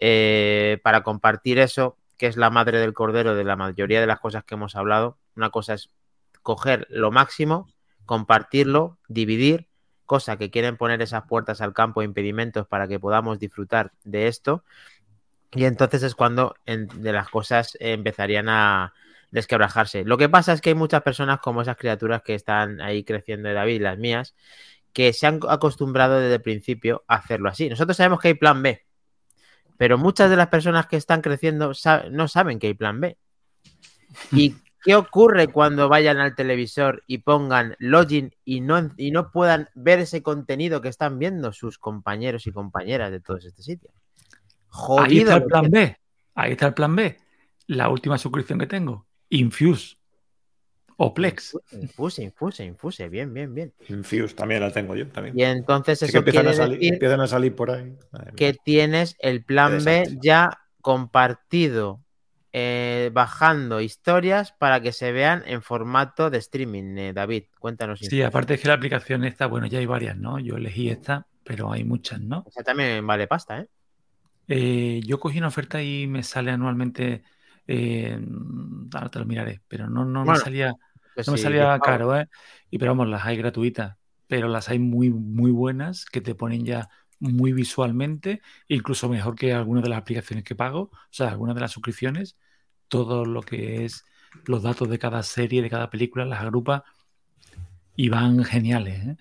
eh, 0.00 0.78
para 0.82 1.02
compartir 1.02 1.58
eso, 1.58 1.96
que 2.16 2.26
es 2.26 2.36
la 2.36 2.50
madre 2.50 2.78
del 2.78 2.94
cordero 2.94 3.34
de 3.34 3.44
la 3.44 3.56
mayoría 3.56 4.00
de 4.00 4.06
las 4.06 4.20
cosas 4.20 4.44
que 4.44 4.54
hemos 4.54 4.76
hablado, 4.76 5.18
una 5.36 5.50
cosa 5.50 5.74
es 5.74 5.90
coger 6.42 6.86
lo 6.90 7.10
máximo, 7.10 7.68
compartirlo, 8.04 8.98
dividir, 9.08 9.68
cosa 10.06 10.36
que 10.38 10.50
quieren 10.50 10.76
poner 10.76 11.02
esas 11.02 11.24
puertas 11.24 11.60
al 11.60 11.74
campo, 11.74 12.02
impedimentos 12.02 12.66
para 12.66 12.88
que 12.88 12.98
podamos 12.98 13.38
disfrutar 13.38 13.92
de 14.04 14.26
esto. 14.26 14.64
Y 15.52 15.64
entonces 15.64 16.02
es 16.02 16.14
cuando 16.14 16.56
en, 16.64 16.88
de 16.88 17.12
las 17.12 17.28
cosas 17.28 17.76
empezarían 17.80 18.48
a 18.48 18.94
desquebrajarse. 19.30 20.04
Lo 20.04 20.16
que 20.16 20.28
pasa 20.28 20.52
es 20.52 20.60
que 20.60 20.70
hay 20.70 20.74
muchas 20.74 21.02
personas 21.02 21.40
como 21.40 21.62
esas 21.62 21.76
criaturas 21.76 22.22
que 22.22 22.34
están 22.34 22.80
ahí 22.80 23.04
creciendo, 23.04 23.52
David, 23.52 23.82
las 23.82 23.98
mías, 23.98 24.34
que 24.92 25.12
se 25.12 25.26
han 25.26 25.40
acostumbrado 25.48 26.18
desde 26.18 26.36
el 26.36 26.42
principio 26.42 27.04
a 27.06 27.16
hacerlo 27.16 27.50
así. 27.50 27.68
Nosotros 27.68 27.96
sabemos 27.96 28.20
que 28.20 28.28
hay 28.28 28.34
plan 28.34 28.62
B, 28.62 28.86
pero 29.78 29.96
muchas 29.96 30.28
de 30.28 30.36
las 30.36 30.48
personas 30.48 30.86
que 30.86 30.96
están 30.96 31.22
creciendo 31.22 31.72
no 32.10 32.28
saben 32.28 32.58
que 32.58 32.66
hay 32.66 32.74
plan 32.74 33.00
B. 33.00 33.16
¿Y 34.32 34.56
qué 34.82 34.96
ocurre 34.96 35.46
cuando 35.48 35.88
vayan 35.88 36.18
al 36.18 36.34
televisor 36.34 37.04
y 37.06 37.18
pongan 37.18 37.76
login 37.78 38.34
y 38.44 38.60
no, 38.60 38.90
y 38.96 39.12
no 39.12 39.30
puedan 39.30 39.68
ver 39.74 40.00
ese 40.00 40.22
contenido 40.22 40.82
que 40.82 40.88
están 40.88 41.18
viendo 41.18 41.52
sus 41.52 41.78
compañeros 41.78 42.46
y 42.46 42.52
compañeras 42.52 43.12
de 43.12 43.20
todos 43.20 43.44
este 43.46 43.62
sitio? 43.62 43.90
Jodido. 44.66 45.04
Ahí 45.06 45.18
está 45.18 45.36
el 45.36 45.44
plan 45.44 45.70
B. 45.70 45.96
Ahí 46.34 46.52
está 46.52 46.66
el 46.66 46.74
plan 46.74 46.96
B. 46.96 47.16
La 47.68 47.88
última 47.88 48.18
suscripción 48.18 48.58
que 48.58 48.66
tengo. 48.66 49.06
Infuse. 49.30 49.97
O 51.00 51.14
Plex. 51.14 51.56
Infuse, 51.72 52.22
infuse, 52.24 52.64
infuse. 52.64 53.08
Bien, 53.08 53.32
bien, 53.32 53.54
bien. 53.54 53.72
Infuse 53.88 54.34
también 54.34 54.60
la 54.60 54.72
tengo 54.72 54.96
yo 54.96 55.06
también. 55.06 55.38
Y 55.38 55.44
entonces 55.44 56.00
Sí 56.00 56.06
que 56.06 56.10
eso 56.10 56.18
empiezan 56.18 56.42
quiere 56.42 56.54
a, 56.54 56.58
salir, 56.58 56.78
decir 56.78 56.92
empiezan 56.94 57.20
a 57.20 57.26
salir 57.28 57.54
por 57.54 57.70
ahí. 57.70 57.96
Madre 58.10 58.32
que 58.34 58.52
mía. 58.52 58.60
tienes 58.64 59.16
el 59.20 59.44
plan 59.44 59.84
B 59.84 60.18
ya 60.20 60.50
compartido, 60.80 62.00
eh, 62.52 63.10
bajando 63.12 63.80
historias 63.80 64.50
para 64.50 64.80
que 64.80 64.90
se 64.90 65.12
vean 65.12 65.44
en 65.46 65.62
formato 65.62 66.30
de 66.30 66.38
streaming. 66.38 66.96
eh, 66.98 67.12
David, 67.12 67.44
cuéntanos. 67.60 68.00
Sí, 68.00 68.06
Infuse. 68.06 68.24
aparte 68.24 68.54
es 68.54 68.60
que 68.60 68.68
la 68.68 68.74
aplicación 68.74 69.24
esta, 69.24 69.46
bueno, 69.46 69.68
ya 69.68 69.78
hay 69.78 69.86
varias, 69.86 70.16
¿no? 70.16 70.40
Yo 70.40 70.56
elegí 70.56 70.90
esta, 70.90 71.28
pero 71.44 71.70
hay 71.70 71.84
muchas, 71.84 72.20
¿no? 72.20 72.44
Esa 72.48 72.64
también 72.64 73.06
vale 73.06 73.28
pasta, 73.28 73.60
¿eh? 73.60 73.68
Eh, 74.48 75.00
yo 75.04 75.20
cogí 75.20 75.38
una 75.38 75.48
oferta 75.48 75.82
y 75.82 76.06
me 76.06 76.22
sale 76.22 76.50
anualmente, 76.50 77.22
eh, 77.66 78.18
ahora 78.94 79.10
te 79.10 79.18
lo 79.18 79.26
miraré, 79.26 79.60
pero 79.68 79.90
no, 79.90 80.06
no 80.06 80.24
me 80.24 80.36
salía, 80.36 80.74
Pues 81.18 81.26
no 81.26 81.32
me 81.32 81.38
sí, 81.38 81.38
salía 81.38 81.78
10 81.78 81.78
pavos. 81.78 82.06
caro, 82.06 82.16
¿eh? 82.16 82.28
Y 82.70 82.78
pero 82.78 82.92
vamos, 82.92 83.08
las 83.08 83.24
hay 83.26 83.36
gratuitas, 83.36 83.96
pero 84.26 84.48
las 84.48 84.68
hay 84.68 84.78
muy, 84.78 85.10
muy 85.10 85.50
buenas 85.50 86.04
que 86.06 86.20
te 86.20 86.34
ponen 86.34 86.64
ya 86.64 86.88
muy 87.20 87.52
visualmente, 87.52 88.40
incluso 88.68 89.08
mejor 89.08 89.34
que 89.34 89.52
algunas 89.52 89.82
de 89.82 89.90
las 89.90 89.98
aplicaciones 90.00 90.44
que 90.44 90.54
pago, 90.54 90.82
o 90.92 90.98
sea, 91.10 91.28
algunas 91.30 91.54
de 91.56 91.62
las 91.62 91.72
suscripciones, 91.72 92.38
todo 92.88 93.24
lo 93.24 93.42
que 93.42 93.84
es 93.84 94.04
los 94.46 94.62
datos 94.62 94.88
de 94.88 94.98
cada 94.98 95.22
serie, 95.24 95.62
de 95.62 95.70
cada 95.70 95.90
película, 95.90 96.24
las 96.24 96.40
agrupa 96.40 96.84
y 97.96 98.08
van 98.08 98.44
geniales, 98.44 99.06
¿eh? 99.06 99.16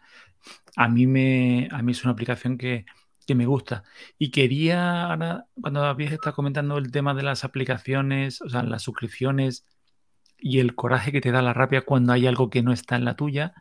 a 0.76 0.90
mí, 0.90 1.08
me, 1.08 1.70
a 1.72 1.82
mí 1.84 1.94
es 1.94 2.04
una 2.04 2.14
aplicación 2.14 2.58
que, 2.58 2.86
que 3.28 3.36
me 3.36 3.46
gusta. 3.46 3.84
Y 4.20 4.32
quería, 4.32 5.06
ahora, 5.06 5.46
cuando 5.62 5.84
habías 5.86 6.14
estado 6.14 6.36
comentando 6.36 6.78
el 6.78 6.92
tema 6.92 7.14
de 7.16 7.24
las 7.24 7.44
aplicaciones, 7.46 8.42
o 8.42 8.50
sea, 8.50 8.64
las 8.64 8.84
suscripciones 8.84 9.66
y 10.39 10.60
el 10.60 10.76
coraje 10.76 11.12
que 11.12 11.21
te 11.21 11.32
da 11.32 11.41
la 11.41 11.54
rabia 11.54 11.82
cuando 11.82 12.13
hay 12.13 12.28
algo 12.28 12.50
que 12.50 12.62
no 12.63 12.71
está 12.73 12.95
en 12.95 13.06
la 13.06 13.15
tuya, 13.15 13.54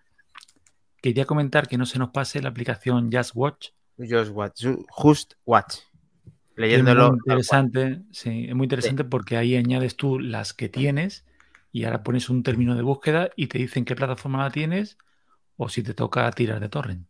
quería 1.02 1.24
comentar 1.24 1.68
que 1.68 1.78
no 1.78 1.86
se 1.86 1.98
nos 1.98 2.10
pase 2.10 2.42
la 2.42 2.48
aplicación 2.50 3.10
Just 3.12 3.32
Watch. 3.34 3.68
Just 3.98 4.30
Watch. 4.32 4.64
Just 4.90 5.34
Watch. 5.44 5.76
que 5.76 6.30
Es 6.30 6.56
Leyéndolo. 6.56 7.10
muy 7.10 7.18
interesante, 7.18 8.02
sí, 8.12 8.46
es 8.48 8.54
muy 8.54 8.64
interesante 8.64 9.04
porque 9.04 9.36
ahí 9.36 9.56
añades 9.56 9.96
tú 9.96 10.18
las 10.18 10.52
que 10.54 10.68
tienes 10.68 11.24
y 11.72 11.84
ahora 11.84 12.02
pones 12.02 12.30
un 12.30 12.42
término 12.42 12.74
de 12.74 12.82
búsqueda 12.82 13.30
y 13.36 13.46
te 13.48 13.58
dicen 13.58 13.84
qué 13.84 13.94
plataforma 13.94 14.42
la 14.44 14.50
tienes 14.50 14.96
o 15.56 15.68
si 15.68 15.82
te 15.82 15.94
toca 15.94 16.30
tirar 16.32 16.60
de 16.60 16.68
torrent. 16.68 17.06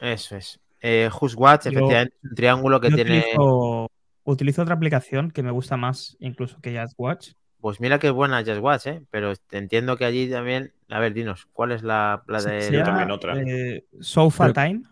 Eso 0.00 0.36
es. 0.36 0.60
Eh, 0.80 1.08
Just 1.10 1.36
Watch, 1.36 1.64
Yo- 1.64 1.70
efectivamente, 1.70 2.14
es 2.22 2.30
un 2.30 2.34
triángulo 2.36 2.80
que 2.80 2.90
tiene. 2.90 3.18
utilizo, 3.20 3.90
utilizo 4.24 4.62
otra 4.62 4.74
aplicación 4.74 5.30
que 5.30 5.42
me 5.42 5.50
gusta 5.50 5.76
más 5.76 6.16
incluso 6.20 6.60
que 6.60 6.78
Just 6.78 6.94
Watch. 6.98 7.30
Pues 7.66 7.80
mira 7.80 7.98
que 7.98 8.06
es 8.06 8.12
buena 8.12 8.44
Just 8.44 8.60
Watch, 8.60 8.86
¿eh? 8.86 9.02
Pero 9.10 9.32
entiendo 9.50 9.96
que 9.96 10.04
allí 10.04 10.30
también. 10.30 10.72
A 10.88 11.00
ver, 11.00 11.12
dinos, 11.12 11.48
¿cuál 11.52 11.72
es 11.72 11.82
la, 11.82 12.22
la 12.28 12.40
de. 12.40 12.70
Yo 12.70 12.84
también 12.84 13.10
otra. 13.10 13.34
eh, 13.42 13.84
Sofa 13.98 14.44
Pero- 14.44 14.54
Time. 14.54 14.82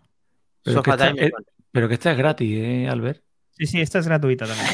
Pero 0.61 0.83
que, 0.83 0.91
Sofa 0.91 0.91
esta, 0.91 1.07
Time? 1.13 1.25
eh, 1.27 1.31
pero 1.71 1.87
que 1.87 1.93
esta 1.93 2.11
es 2.11 2.17
gratis, 2.17 2.51
¿eh, 2.53 2.89
Albert? 2.89 3.23
Sí, 3.51 3.65
sí, 3.65 3.79
esta 3.79 3.99
es 3.99 4.07
gratuita 4.09 4.45
también. 4.45 4.67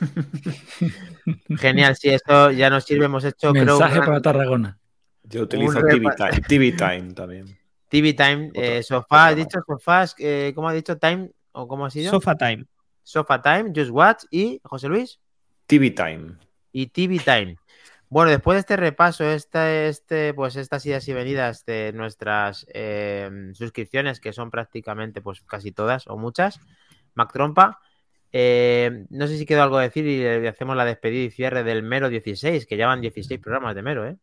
Genial, 1.58 1.94
sí, 1.94 2.08
esto 2.08 2.50
ya 2.52 2.70
nos 2.70 2.84
sirve. 2.84 3.04
Hemos 3.04 3.22
hecho, 3.22 3.52
creo, 3.52 3.64
Mensaje 3.66 3.96
gran- 3.96 4.06
para 4.06 4.22
Tarragona. 4.22 4.78
Yo 5.24 5.42
utilizo 5.42 5.78
TV 5.82 6.06
Time, 6.16 6.40
TV 6.48 6.72
Time 6.72 7.12
también. 7.12 7.58
TV 7.90 8.14
Time, 8.14 8.50
eh, 8.54 8.82
sofá, 8.82 9.26
¿has 9.26 9.36
dicho 9.36 9.58
sofás? 9.66 10.14
Eh, 10.18 10.52
¿Cómo 10.54 10.70
has 10.70 10.74
dicho? 10.74 10.96
Time, 10.96 11.30
¿o 11.52 11.68
cómo 11.68 11.84
ha 11.84 11.90
sido? 11.90 12.10
Sofa 12.12 12.34
Time. 12.34 12.64
Sofa 13.02 13.42
Time, 13.42 13.72
Just 13.76 13.90
Watch 13.90 14.24
y 14.30 14.58
José 14.64 14.88
Luis. 14.88 15.20
TV 15.66 15.90
Time. 15.90 16.36
Y 16.72 16.88
TV 16.88 17.18
Time. 17.18 17.56
Bueno, 18.08 18.30
después 18.30 18.56
de 18.56 18.60
este 18.60 18.76
repaso, 18.76 19.24
este, 19.24 20.34
pues 20.34 20.56
estas 20.56 20.84
idas 20.84 21.06
y 21.08 21.12
venidas 21.14 21.64
de 21.64 21.92
nuestras 21.94 22.66
eh, 22.74 23.30
suscripciones, 23.54 24.20
que 24.20 24.32
son 24.32 24.50
prácticamente 24.50 25.22
pues 25.22 25.40
casi 25.42 25.72
todas 25.72 26.06
o 26.08 26.18
muchas, 26.18 26.60
Mac 27.14 27.32
Trompa, 27.32 27.80
eh, 28.32 29.06
no 29.10 29.26
sé 29.26 29.38
si 29.38 29.46
quedó 29.46 29.62
algo 29.62 29.76
a 29.76 29.82
decir 29.82 30.06
y 30.06 30.46
hacemos 30.46 30.76
la 30.76 30.84
despedida 30.84 31.24
y 31.24 31.30
cierre 31.30 31.64
del 31.64 31.82
Mero 31.82 32.08
16, 32.08 32.66
que 32.66 32.76
ya 32.76 32.86
van 32.86 33.00
16 33.00 33.40
programas 33.40 33.74
de 33.74 33.82
Mero, 33.82 34.06
¿eh? 34.06 34.16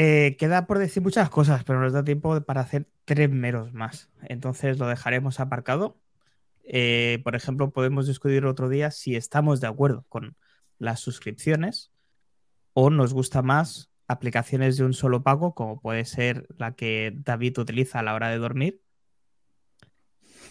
Eh, 0.00 0.36
queda 0.38 0.68
por 0.68 0.78
decir 0.78 1.02
muchas 1.02 1.28
cosas, 1.28 1.64
pero 1.64 1.80
nos 1.80 1.92
da 1.92 2.04
tiempo 2.04 2.40
para 2.42 2.60
hacer 2.60 2.86
tres 3.04 3.28
meros 3.30 3.72
más. 3.72 4.10
Entonces 4.22 4.78
lo 4.78 4.86
dejaremos 4.86 5.40
aparcado. 5.40 6.00
Eh, 6.62 7.20
por 7.24 7.34
ejemplo, 7.34 7.72
podemos 7.72 8.06
discutir 8.06 8.46
otro 8.46 8.68
día 8.68 8.92
si 8.92 9.16
estamos 9.16 9.60
de 9.60 9.66
acuerdo 9.66 10.04
con 10.08 10.36
las 10.78 11.00
suscripciones 11.00 11.92
o 12.72 12.90
nos 12.90 13.12
gusta 13.14 13.42
más 13.42 13.90
aplicaciones 14.06 14.76
de 14.76 14.84
un 14.84 14.94
solo 14.94 15.22
pago, 15.22 15.54
como 15.54 15.80
puede 15.80 16.04
ser 16.04 16.46
la 16.56 16.74
que 16.74 17.12
David 17.14 17.58
utiliza 17.58 17.98
a 17.98 18.02
la 18.02 18.14
hora 18.14 18.28
de 18.30 18.38
dormir, 18.38 18.80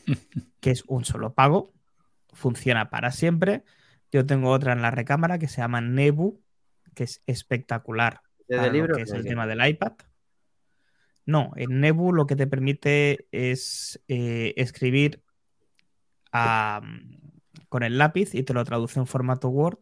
que 0.61 0.71
es 0.71 0.83
un 0.87 1.05
solo 1.05 1.33
pago, 1.33 1.73
funciona 2.33 2.89
para 2.89 3.11
siempre. 3.11 3.63
Yo 4.11 4.25
tengo 4.25 4.51
otra 4.51 4.73
en 4.73 4.81
la 4.81 4.91
recámara 4.91 5.39
que 5.39 5.47
se 5.47 5.61
llama 5.61 5.81
Nebu, 5.81 6.41
que 6.93 7.03
es 7.03 7.21
espectacular 7.25 8.21
libros, 8.71 8.97
que 8.97 9.03
es 9.03 9.11
¿de 9.11 9.17
el 9.17 9.25
tema 9.25 9.47
del 9.47 9.65
iPad. 9.67 9.93
No, 11.25 11.51
en 11.55 11.81
Nebu 11.81 12.13
lo 12.13 12.25
que 12.25 12.37
te 12.37 12.47
permite 12.47 13.27
es 13.31 14.01
eh, 14.07 14.53
escribir 14.55 15.23
a- 16.31 16.81
con 17.69 17.83
el 17.83 17.97
lápiz 17.97 18.33
y 18.33 18.43
te 18.43 18.53
lo 18.53 18.63
traduce 18.63 18.99
en 18.99 19.07
formato 19.07 19.49
Word. 19.49 19.79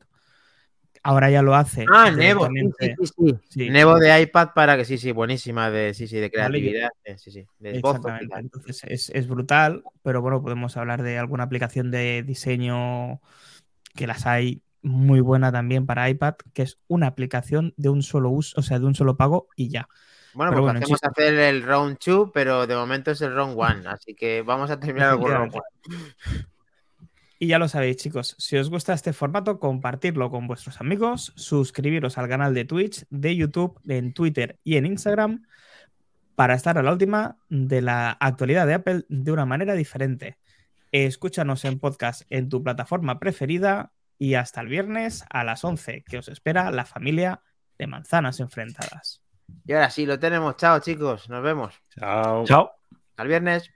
Ahora 1.07 1.29
ya 1.29 1.43
lo 1.43 1.53
hace. 1.53 1.85
Ah, 1.93 2.09
Nevo, 2.09 2.47
sí, 2.79 2.95
sí, 2.99 3.35
sí. 3.47 3.69
Nevo 3.69 3.99
de 3.99 4.21
iPad 4.21 4.49
para 4.55 4.75
que 4.75 4.85
sí, 4.85 4.97
sí, 4.97 5.11
buenísima 5.11 5.69
de, 5.69 5.93
sí, 5.93 6.07
sí, 6.07 6.17
de 6.17 6.31
creatividad, 6.31 6.89
sí, 7.17 7.29
sí, 7.29 7.45
de 7.59 7.77
esbozo, 7.77 7.97
Exactamente. 7.97 8.39
Entonces 8.39 8.81
es, 8.87 9.09
es 9.11 9.27
brutal, 9.27 9.83
pero 10.01 10.23
bueno, 10.23 10.41
podemos 10.41 10.75
hablar 10.77 11.03
de 11.03 11.19
alguna 11.19 11.43
aplicación 11.43 11.91
de 11.91 12.23
diseño 12.23 13.21
que 13.93 14.07
las 14.07 14.25
hay 14.25 14.63
muy 14.81 15.19
buena 15.19 15.51
también 15.51 15.85
para 15.85 16.09
iPad, 16.09 16.37
que 16.55 16.63
es 16.63 16.79
una 16.87 17.05
aplicación 17.05 17.75
de 17.77 17.89
un 17.89 18.01
solo 18.01 18.31
uso, 18.31 18.59
o 18.59 18.63
sea, 18.63 18.79
de 18.79 18.87
un 18.87 18.95
solo 18.95 19.15
pago 19.15 19.47
y 19.55 19.69
ya. 19.69 19.87
Bueno, 20.33 20.53
Pero 20.53 20.63
pues 20.63 20.73
bueno, 20.81 20.97
hacer 21.03 21.33
el 21.35 21.61
round 21.61 21.99
2, 22.03 22.31
pero 22.33 22.65
de 22.65 22.75
momento 22.75 23.11
es 23.11 23.21
el 23.21 23.35
round 23.35 23.55
1, 23.55 23.91
así 23.91 24.15
que 24.15 24.41
vamos 24.41 24.71
a 24.71 24.79
terminar 24.79 25.19
con 25.19 25.31
round 25.31 25.53
Efectivamente. 25.53 26.17
1. 26.31 26.54
Y 27.37 27.47
ya 27.47 27.59
lo 27.59 27.67
sabéis, 27.67 27.97
chicos, 27.97 28.35
si 28.39 28.55
os 28.55 28.69
gusta 28.69 28.93
este 28.93 29.11
formato, 29.11 29.59
compartirlo 29.59 30.31
con 30.31 30.47
vuestros 30.47 30.79
amigos, 30.79 31.33
suscribiros 31.35 32.17
al 32.17 32.29
canal 32.29 32.53
de 32.53 32.63
Twitch, 32.63 33.05
de 33.09 33.35
YouTube, 33.35 33.79
en 33.87 34.13
Twitter 34.13 34.59
y 34.63 34.77
en 34.77 34.85
Instagram 34.85 35.45
para 36.35 36.53
estar 36.53 36.77
a 36.77 36.83
la 36.83 36.91
última 36.91 37.37
de 37.49 37.81
la 37.81 38.11
actualidad 38.11 38.67
de 38.67 38.75
Apple 38.75 39.05
de 39.09 39.31
una 39.31 39.45
manera 39.45 39.73
diferente. 39.73 40.37
Escúchanos 40.91 41.65
en 41.65 41.79
podcast 41.79 42.23
en 42.29 42.47
tu 42.47 42.63
plataforma 42.63 43.19
preferida 43.19 43.91
y 44.17 44.35
hasta 44.35 44.61
el 44.61 44.67
viernes 44.67 45.25
a 45.29 45.43
las 45.43 45.63
11, 45.63 46.03
que 46.03 46.17
os 46.17 46.29
espera 46.29 46.71
la 46.71 46.85
familia 46.85 47.41
de 47.77 47.87
manzanas 47.87 48.39
enfrentadas. 48.39 49.21
Y 49.65 49.73
ahora 49.73 49.89
sí, 49.89 50.05
lo 50.05 50.19
tenemos. 50.19 50.55
Chao, 50.57 50.79
chicos. 50.79 51.29
Nos 51.29 51.43
vemos. 51.43 51.73
Chao. 51.99 52.45
Chao. 52.45 52.71
Al 53.17 53.27
viernes. 53.27 53.74